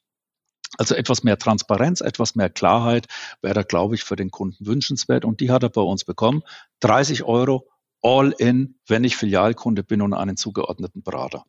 Also 0.77 0.95
etwas 0.95 1.23
mehr 1.23 1.37
Transparenz, 1.37 2.01
etwas 2.01 2.35
mehr 2.35 2.49
Klarheit 2.49 3.07
wäre 3.41 3.53
da, 3.53 3.63
glaube 3.63 3.95
ich, 3.95 4.03
für 4.03 4.15
den 4.15 4.31
Kunden 4.31 4.65
wünschenswert. 4.65 5.25
Und 5.25 5.39
die 5.39 5.51
hat 5.51 5.63
er 5.63 5.69
bei 5.69 5.81
uns 5.81 6.03
bekommen. 6.03 6.43
30 6.81 7.23
Euro 7.23 7.69
all 8.01 8.33
in, 8.37 8.75
wenn 8.87 9.03
ich 9.03 9.17
Filialkunde 9.17 9.83
bin 9.83 10.01
und 10.01 10.13
einen 10.13 10.37
zugeordneten 10.37 11.01
Berater. 11.01 11.45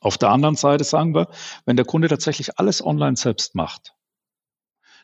Auf 0.00 0.16
der 0.16 0.30
anderen 0.30 0.54
Seite 0.54 0.84
sagen 0.84 1.14
wir, 1.14 1.28
wenn 1.66 1.76
der 1.76 1.84
Kunde 1.84 2.08
tatsächlich 2.08 2.58
alles 2.58 2.84
online 2.84 3.16
selbst 3.16 3.54
macht, 3.54 3.94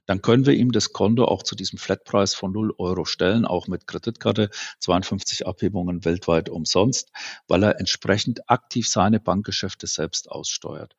dann 0.06 0.22
können 0.22 0.46
wir 0.46 0.54
ihm 0.54 0.72
das 0.72 0.92
Konto 0.92 1.24
auch 1.24 1.42
zu 1.42 1.54
diesem 1.54 1.78
Flatpreis 1.78 2.34
von 2.34 2.52
0 2.52 2.74
Euro 2.78 3.04
stellen, 3.04 3.44
auch 3.44 3.68
mit 3.68 3.86
Kreditkarte, 3.86 4.50
52 4.80 5.46
Abhebungen 5.46 6.04
weltweit 6.04 6.48
umsonst, 6.48 7.10
weil 7.48 7.62
er 7.62 7.80
entsprechend 7.80 8.48
aktiv 8.50 8.88
seine 8.88 9.20
Bankgeschäfte 9.20 9.86
selbst 9.86 10.30
aussteuert. 10.30 10.94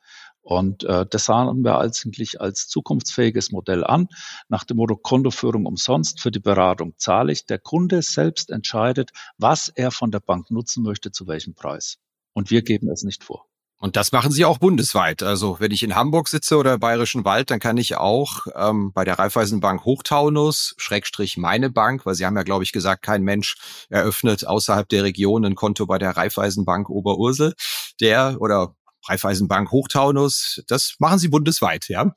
Und 0.45 0.83
äh, 0.83 1.07
das 1.09 1.25
sahen 1.25 1.63
wir 1.63 1.79
eigentlich 1.79 2.39
als 2.39 2.67
zukunftsfähiges 2.67 3.51
Modell 3.51 3.83
an, 3.83 4.09
nach 4.47 4.63
dem 4.63 4.77
Motto 4.77 4.95
Kontoführung 4.95 5.65
umsonst, 5.65 6.21
für 6.21 6.29
die 6.29 6.39
Beratung 6.39 6.93
zahle 6.97 7.31
ich. 7.31 7.47
Der 7.47 7.57
Kunde 7.57 8.03
selbst 8.03 8.51
entscheidet, 8.51 9.09
was 9.39 9.69
er 9.69 9.89
von 9.89 10.11
der 10.11 10.19
Bank 10.19 10.51
nutzen 10.51 10.83
möchte, 10.83 11.11
zu 11.11 11.25
welchem 11.25 11.55
Preis. 11.55 11.97
Und 12.33 12.51
wir 12.51 12.61
geben 12.61 12.91
es 12.91 13.01
nicht 13.01 13.23
vor. 13.23 13.47
Und 13.77 13.95
das 13.95 14.11
machen 14.11 14.31
Sie 14.31 14.45
auch 14.45 14.59
bundesweit. 14.59 15.23
Also 15.23 15.57
wenn 15.59 15.71
ich 15.71 15.81
in 15.81 15.95
Hamburg 15.95 16.27
sitze 16.27 16.57
oder 16.57 16.77
Bayerischen 16.77 17.25
Wald, 17.25 17.49
dann 17.49 17.59
kann 17.59 17.77
ich 17.77 17.97
auch 17.97 18.45
ähm, 18.55 18.93
bei 18.93 19.03
der 19.03 19.17
Raiffeisenbank 19.17 19.83
Hochtaunus, 19.83 20.75
Schrägstrich 20.77 21.37
meine 21.37 21.71
Bank, 21.71 22.05
weil 22.05 22.13
Sie 22.13 22.25
haben 22.25 22.37
ja, 22.37 22.43
glaube 22.43 22.63
ich, 22.63 22.71
gesagt, 22.71 23.01
kein 23.01 23.23
Mensch 23.23 23.57
eröffnet 23.89 24.45
außerhalb 24.45 24.87
der 24.89 25.03
Region 25.03 25.43
ein 25.43 25.55
Konto 25.55 25.87
bei 25.87 25.97
der 25.97 26.15
Raiffeisenbank 26.15 26.87
Oberursel. 26.89 27.55
Der 27.99 28.37
oder 28.39 28.75
Raiffeisenbank 29.07 29.71
Hochtaunus, 29.71 30.63
das 30.67 30.95
machen 30.99 31.19
Sie 31.19 31.27
bundesweit, 31.27 31.87
ja? 31.89 32.13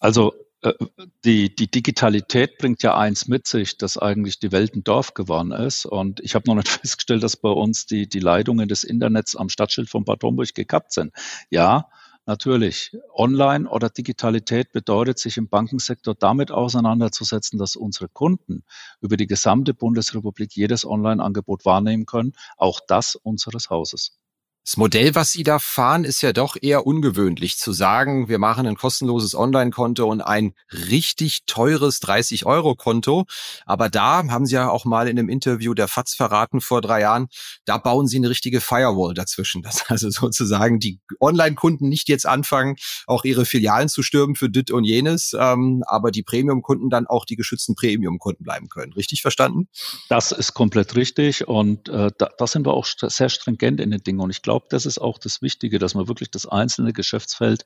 Also 0.00 0.32
äh, 0.62 0.74
die, 1.24 1.54
die 1.54 1.70
Digitalität 1.70 2.58
bringt 2.58 2.82
ja 2.82 2.96
eins 2.96 3.28
mit 3.28 3.46
sich, 3.46 3.78
dass 3.78 3.96
eigentlich 3.96 4.38
die 4.38 4.52
Welt 4.52 4.74
ein 4.74 4.84
Dorf 4.84 5.14
geworden 5.14 5.52
ist. 5.52 5.86
Und 5.86 6.20
ich 6.20 6.34
habe 6.34 6.48
noch 6.48 6.56
nicht 6.56 6.68
festgestellt, 6.80 7.22
dass 7.22 7.36
bei 7.36 7.50
uns 7.50 7.86
die, 7.86 8.08
die 8.08 8.20
Leitungen 8.20 8.68
des 8.68 8.84
Internets 8.84 9.36
am 9.36 9.48
Stadtschild 9.48 9.88
von 9.88 10.04
Bad 10.04 10.22
Homburg 10.22 10.54
gekappt 10.54 10.92
sind. 10.92 11.12
Ja, 11.50 11.88
natürlich. 12.26 12.96
Online 13.14 13.68
oder 13.68 13.88
Digitalität 13.88 14.72
bedeutet, 14.72 15.18
sich 15.18 15.36
im 15.36 15.48
Bankensektor 15.48 16.14
damit 16.14 16.50
auseinanderzusetzen, 16.50 17.58
dass 17.58 17.76
unsere 17.76 18.08
Kunden 18.08 18.64
über 19.00 19.16
die 19.16 19.26
gesamte 19.26 19.74
Bundesrepublik 19.74 20.54
jedes 20.54 20.84
Online-Angebot 20.84 21.64
wahrnehmen 21.64 22.06
können, 22.06 22.34
auch 22.58 22.80
das 22.86 23.16
unseres 23.16 23.70
Hauses. 23.70 24.19
Das 24.62 24.76
Modell, 24.76 25.14
was 25.14 25.32
Sie 25.32 25.42
da 25.42 25.58
fahren, 25.58 26.04
ist 26.04 26.20
ja 26.20 26.34
doch 26.34 26.54
eher 26.60 26.86
ungewöhnlich 26.86 27.56
zu 27.56 27.72
sagen, 27.72 28.28
wir 28.28 28.38
machen 28.38 28.66
ein 28.66 28.76
kostenloses 28.76 29.34
Online-Konto 29.34 30.06
und 30.06 30.20
ein 30.20 30.52
richtig 30.70 31.44
teures 31.46 32.02
30-Euro-Konto. 32.02 33.24
Aber 33.64 33.88
da 33.88 34.22
haben 34.28 34.44
Sie 34.44 34.54
ja 34.54 34.68
auch 34.68 34.84
mal 34.84 35.08
in 35.08 35.18
einem 35.18 35.30
Interview 35.30 35.72
der 35.72 35.88
FATS 35.88 36.14
verraten 36.14 36.60
vor 36.60 36.82
drei 36.82 37.00
Jahren, 37.00 37.28
da 37.64 37.78
bauen 37.78 38.06
Sie 38.06 38.18
eine 38.18 38.28
richtige 38.28 38.60
Firewall 38.60 39.14
dazwischen. 39.14 39.62
Dass 39.70 39.88
also 39.88 40.10
sozusagen 40.10 40.78
die 40.78 41.00
Online-Kunden 41.20 41.88
nicht 41.88 42.10
jetzt 42.10 42.26
anfangen, 42.26 42.76
auch 43.06 43.24
ihre 43.24 43.46
Filialen 43.46 43.88
zu 43.88 44.02
stürmen 44.02 44.36
für 44.36 44.50
dit 44.50 44.70
und 44.70 44.84
jenes, 44.84 45.34
ähm, 45.38 45.82
aber 45.86 46.10
die 46.10 46.22
Premium-Kunden 46.22 46.90
dann 46.90 47.06
auch 47.06 47.24
die 47.24 47.36
geschützten 47.36 47.74
Premium-Kunden 47.76 48.44
bleiben 48.44 48.68
können. 48.68 48.92
Richtig 48.92 49.22
verstanden? 49.22 49.68
Das 50.10 50.32
ist 50.32 50.52
komplett 50.52 50.96
richtig 50.96 51.48
und 51.48 51.88
äh, 51.88 52.10
da, 52.18 52.28
da 52.36 52.46
sind 52.46 52.66
wir 52.66 52.74
auch 52.74 52.86
sehr 52.86 53.30
stringent 53.30 53.80
in 53.80 53.90
den 53.90 54.02
Dingen. 54.02 54.20
Und 54.20 54.30
ich 54.30 54.42
glaube, 54.42 54.49
das 54.58 54.86
ist 54.86 54.98
auch 54.98 55.18
das 55.18 55.42
Wichtige, 55.42 55.78
dass 55.78 55.94
man 55.94 56.08
wirklich 56.08 56.30
das 56.30 56.46
einzelne 56.46 56.92
Geschäftsfeld 56.92 57.64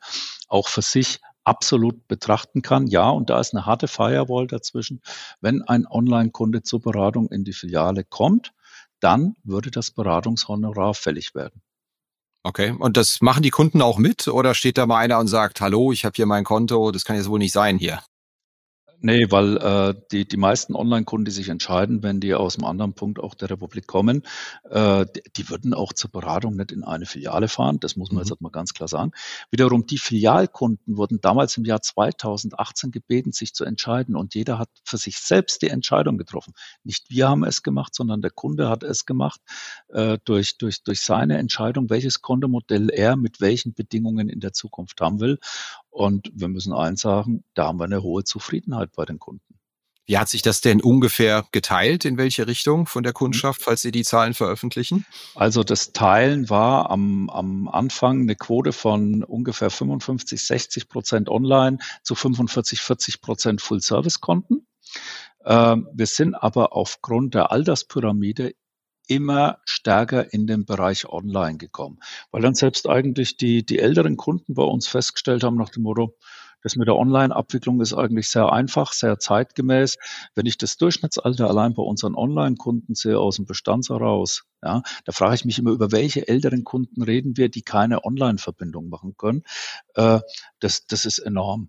auch 0.49 0.69
für 0.69 0.83
sich 0.83 1.21
absolut 1.45 2.09
betrachten 2.09 2.63
kann. 2.63 2.87
Ja, 2.87 3.11
und 3.11 3.31
da 3.31 3.41
ist 3.41 3.55
eine 3.55 3.67
harte 3.67 3.89
Firewall 3.89 4.47
dazwischen. 4.47 5.01
Wenn 5.41 5.63
ein 5.63 5.87
Online-Kunde 5.87 6.63
zur 6.63 6.81
Beratung 6.81 7.29
in 7.31 7.45
die 7.45 7.53
Filiale 7.53 8.05
kommt, 8.05 8.53
dann 9.01 9.37
würde 9.45 9.71
das 9.71 9.91
Beratungshonorar 9.91 10.95
fällig 10.95 11.35
werden. 11.35 11.63
Okay, 12.43 12.75
und 12.79 12.97
das 12.97 13.23
machen 13.23 13.43
die 13.43 13.51
Kunden 13.51 13.81
auch 13.81 13.97
mit 13.97 14.29
oder 14.29 14.55
steht 14.55 14.77
da 14.77 14.87
mal 14.87 14.99
einer 14.99 15.19
und 15.19 15.29
sagt, 15.29 15.61
hallo, 15.63 15.93
ich 15.93 16.05
habe 16.05 16.15
hier 16.15 16.27
mein 16.27 16.45
Konto, 16.45 16.91
das 16.91 17.05
kann 17.05 17.17
jetzt 17.17 17.29
wohl 17.29 17.39
nicht 17.39 17.53
sein 17.53 17.79
hier? 17.79 18.01
Nee, 19.07 19.31
weil 19.31 19.59
äh, 19.59 19.95
die, 20.13 20.27
die 20.27 20.39
meisten 20.39 20.75
Online-Kunden, 20.75 21.27
die 21.27 21.31
sich 21.31 21.51
entscheiden, 21.51 22.03
wenn 22.03 22.21
die 22.21 22.33
aus 22.33 22.57
einem 22.57 22.65
anderen 22.65 22.95
Punkt 22.95 23.21
auch 23.21 23.35
der 23.35 23.51
Republik 23.51 23.87
kommen, 23.87 24.23
äh, 24.71 25.05
die, 25.15 25.21
die 25.37 25.51
würden 25.51 25.75
auch 25.75 25.93
zur 25.93 26.11
Beratung 26.11 26.57
nicht 26.57 26.73
in 26.73 26.85
eine 26.85 27.05
Filiale 27.05 27.49
fahren. 27.49 27.79
Das 27.81 27.97
muss 27.97 28.11
man 28.13 28.25
mhm. 28.25 28.31
jetzt 28.31 28.41
mal 28.41 28.49
ganz 28.49 28.73
klar 28.73 28.89
sagen. 28.89 29.13
Wiederum, 29.51 29.87
die 29.87 29.99
Filialkunden 29.99 30.97
wurden 30.97 31.21
damals 31.21 31.55
im 31.59 31.67
Jahr 31.67 31.83
2018 31.83 32.93
gebeten, 32.93 33.33
sich 33.33 33.53
zu 33.53 33.67
entscheiden 33.67 34.17
und 34.17 34.35
jeder 34.35 34.59
hat 34.59 34.71
für 34.85 34.97
sich 34.97 35.19
selbst 35.19 35.61
die 35.61 35.69
Entscheidung 35.69 36.17
getroffen. 36.17 36.55
Nicht 36.83 37.11
wir 37.11 37.29
haben 37.29 37.45
es 37.45 37.63
gemacht, 37.63 37.95
sondern 37.95 38.23
der 38.23 38.31
Kunde 38.31 38.71
hat 38.71 38.85
es 38.85 39.05
gemacht 39.05 39.43
äh, 39.89 40.17
durch, 40.25 40.57
durch, 40.57 40.83
durch 40.83 41.03
seine 41.03 41.37
Entscheidung, 41.37 41.91
welches 41.91 42.23
Kontomodell 42.23 42.89
er 42.89 43.17
mit 43.17 43.43
welchen 43.43 43.75
Bedingungen 43.75 44.31
in 44.31 44.41
der 44.41 44.55
Zukunft 44.55 44.99
haben 45.03 45.21
will. 45.21 45.39
Und 45.95 46.33
wir 46.35 46.49
müssen 46.49 46.73
eins 46.73 47.03
sagen, 47.03 47.45
da 47.55 47.69
haben 47.69 47.79
wir 47.79 47.85
eine 47.85 48.03
hohe 48.03 48.25
Zufriedenheit 48.25 48.91
bei 48.97 49.05
den 49.05 49.21
Kunden. 49.21 49.61
Wie 50.07 50.19
hat 50.19 50.29
sich 50.29 50.43
das 50.43 50.61
denn 50.61 50.81
ungefähr 50.81 51.47
geteilt? 51.53 52.05
In 52.05 52.19
welche 52.19 52.49
Richtung 52.49 52.87
von 52.87 53.05
der 53.05 53.13
Kundschaft, 53.13 53.63
falls 53.63 53.83
Sie 53.83 53.93
die 53.93 54.03
Zahlen 54.03 54.35
veröffentlichen? 54.35 55.07
Also 55.37 55.63
das 55.63 55.93
Teilen 55.93 56.51
war 56.51 56.91
am, 56.91 57.31
am 57.31 57.69
Anfang 57.69 58.23
eine 58.23 58.35
Quote 58.35 58.73
von 58.73 59.23
ungefähr 59.23 59.71
55, 59.71 60.43
60 60.45 60.89
Prozent 60.89 61.29
online 61.29 61.79
zu 62.03 62.17
45, 62.17 62.81
40 62.81 63.21
Prozent 63.21 63.63
Full-Service-Konten. 63.63 64.67
Ähm, 65.47 65.89
wir 65.95 66.07
sind 66.07 66.35
aber 66.35 66.73
aufgrund 66.73 67.35
der 67.35 67.53
Alterspyramide 67.53 68.55
immer 69.07 69.59
stärker 69.65 70.33
in 70.33 70.47
den 70.47 70.65
Bereich 70.65 71.07
Online 71.07 71.59
gekommen, 71.59 71.99
weil 72.31 72.43
dann 72.43 72.55
selbst 72.55 72.89
eigentlich 72.89 73.37
die, 73.37 73.65
die 73.65 73.79
älteren 73.79 74.17
Kunden 74.17 74.55
bei 74.55 74.63
uns 74.63 74.89
festgestellt 74.89 75.45
haben 75.45 75.57
nach 75.57 75.71
dem 75.71 75.83
Motto, 75.83 76.15
das 76.65 76.77
mit 76.77 76.89
der 76.89 76.97
Online-Abwicklung 76.97 77.83
ist 77.83 77.93
eigentlich 77.93 78.29
sehr 78.29 78.51
einfach, 78.51 78.95
sehr 78.95 79.19
zeitgemäß. 79.19 79.99
Wenn 80.35 80.47
ich 80.47 80.57
das 80.57 80.79
Durchschnittsalter 80.79 81.47
allein 81.47 81.75
bei 81.75 81.83
unseren 81.83 82.15
Online-Kunden 82.15 82.95
sehe 82.95 83.19
aus 83.19 83.37
dem 83.37 83.45
Bestand 83.45 83.91
heraus, 83.91 84.45
ja, 84.63 84.83
da 85.05 85.13
frage 85.13 85.35
ich 85.35 85.45
mich 85.45 85.59
immer, 85.59 85.73
über 85.73 85.93
welche 85.93 86.27
älteren 86.27 86.65
Kunden 86.65 87.03
reden 87.03 87.37
wir, 87.37 87.51
die 87.51 87.61
keine 87.61 88.03
Online-Verbindung 88.05 88.89
machen 88.89 89.15
können. 89.19 89.43
Äh, 89.95 90.21
das, 90.59 90.87
das 90.87 91.05
ist 91.05 91.19
enorm. 91.19 91.69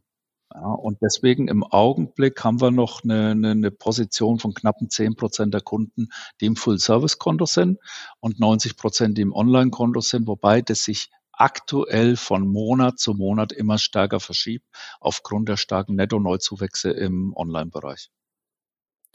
Ja, 0.56 0.72
und 0.72 1.02
deswegen 1.02 1.50
im 1.50 1.64
Augenblick 1.64 2.42
haben 2.46 2.62
wir 2.62 2.72
noch 2.72 3.04
eine, 3.04 3.32
eine, 3.32 3.52
eine 3.52 3.72
Position 3.72 4.40
von 4.40 4.54
knappen 4.54 4.90
10 4.90 5.16
Prozent 5.18 5.54
der 5.54 5.60
Kunden, 5.60 6.08
die 6.40 6.46
im 6.46 6.56
Full-Service-Konto 6.56 7.46
sind 7.46 7.78
und 8.22 8.40
90 8.40 8.78
Prozent, 8.78 9.18
die 9.18 9.22
im 9.22 9.34
Online-Konto 9.34 10.00
sind, 10.00 10.28
wobei 10.28 10.62
das 10.62 10.86
sich 10.86 11.10
aktuell 11.34 12.16
von 12.16 12.48
Monat 12.48 13.00
zu 13.00 13.16
Monat 13.16 13.52
immer 13.52 13.78
stärker 13.78 14.22
verschiebt 14.22 14.66
aufgrund 15.02 15.50
der 15.50 15.58
starken 15.58 15.96
Netto-Neuzuwächse 15.96 16.92
im 16.92 17.34
Online-Bereich. 17.36 18.10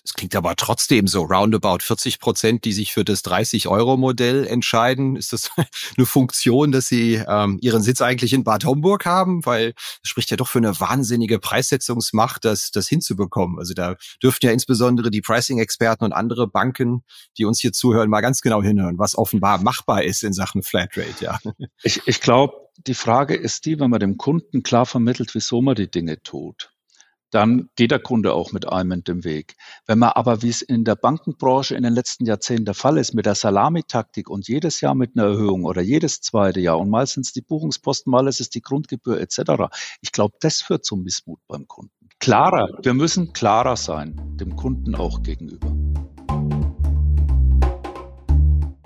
Es 0.05 0.15
klingt 0.15 0.35
aber 0.35 0.57
trotzdem 0.57 1.07
so 1.07 1.23
roundabout 1.23 1.79
40 1.83 2.21
Prozent, 2.21 2.65
die 2.65 2.73
sich 2.73 2.93
für 2.93 3.05
das 3.05 3.25
30-Euro-Modell 3.25 4.47
entscheiden. 4.47 5.17
Ist 5.17 5.33
das 5.33 5.51
eine 5.97 6.07
Funktion, 6.07 6.73
dass 6.73 6.89
Sie 6.89 7.23
ähm, 7.27 7.59
Ihren 7.61 7.83
Sitz 7.83 8.01
eigentlich 8.01 8.33
in 8.33 8.45
Bad 8.45 8.65
Homburg 8.65 9.07
haben? 9.07 9.45
Weil 9.45 9.75
es 10.03 10.09
spricht 10.09 10.31
ja 10.31 10.37
doch 10.37 10.49
für 10.49 10.59
eine 10.59 10.79
wahnsinnige 10.81 11.39
Preissetzungsmacht, 11.39 12.45
das, 12.45 12.71
das 12.71 12.89
hinzubekommen. 12.89 13.59
Also 13.59 13.75
da 13.75 13.97
dürften 14.23 14.47
ja 14.47 14.53
insbesondere 14.53 15.11
die 15.11 15.21
Pricing-Experten 15.21 16.05
und 16.05 16.13
andere 16.13 16.49
Banken, 16.49 17.05
die 17.37 17.45
uns 17.45 17.61
hier 17.61 17.73
zuhören, 17.73 18.11
mal 18.11 18.21
ganz 18.21 18.41
genau 18.41 18.63
hinhören, 18.63 18.99
was 18.99 19.17
offenbar 19.17 19.63
machbar 19.63 20.03
ist 20.03 20.23
in 20.23 20.33
Sachen 20.33 20.63
Flatrate. 20.63 21.25
Ja. 21.25 21.39
Ich, 21.83 22.03
ich 22.07 22.21
glaube, 22.21 22.55
die 22.87 22.95
Frage 22.95 23.35
ist 23.35 23.67
die, 23.67 23.79
wenn 23.79 23.91
man 23.91 24.01
dem 24.01 24.17
Kunden 24.17 24.63
klar 24.63 24.87
vermittelt, 24.87 25.35
wieso 25.35 25.61
man 25.61 25.75
die 25.75 25.91
Dinge 25.91 26.23
tut 26.23 26.73
dann 27.31 27.71
geht 27.77 27.91
der 27.91 28.01
Kunde 28.01 28.35
auch 28.35 28.53
mit 28.53 28.69
einem 28.69 28.93
in 28.93 29.05
den 29.05 29.25
Weg. 29.25 29.57
Wenn 29.87 29.99
man 29.99 30.11
aber, 30.11 30.43
wie 30.43 30.49
es 30.49 30.63
in 30.63 30.85
der 30.85 30.97
Bankenbranche 30.97 31.75
in 31.75 31.83
den 31.83 31.95
letzten 31.95 32.27
Jahrzehnten 32.27 32.65
der 32.65 32.75
Fall 32.75 32.99
ist, 32.99 33.15
mit 33.15 33.27
der 33.27 33.35
Salamitaktik 33.35 34.29
und 34.29 34.49
jedes 34.49 34.81
Jahr 34.81 34.95
mit 34.95 35.17
einer 35.17 35.29
Erhöhung 35.29 35.65
oder 35.65 35.83
jedes 35.83 36.21
zweite 36.21 36.61
Jahr 36.61 36.79
und 36.79 36.91
es 36.95 37.33
die 37.33 37.41
Buchungsposten, 37.41 38.11
mal 38.11 38.27
ist 38.27 38.41
es 38.41 38.51
die 38.51 38.63
Grundgebühr 38.63 39.21
etc. 39.21 39.73
Ich 40.01 40.13
glaube, 40.13 40.37
das 40.41 40.61
führt 40.61 40.85
zum 40.85 41.03
Missmut 41.03 41.41
beim 41.47 41.67
Kunden. 41.67 41.93
Klarer, 42.19 42.69
wir 42.83 42.95
müssen 42.95 43.33
klarer 43.33 43.77
sein, 43.77 44.37
dem 44.37 44.55
Kunden 44.57 44.95
auch 44.95 45.23
gegenüber. 45.23 45.75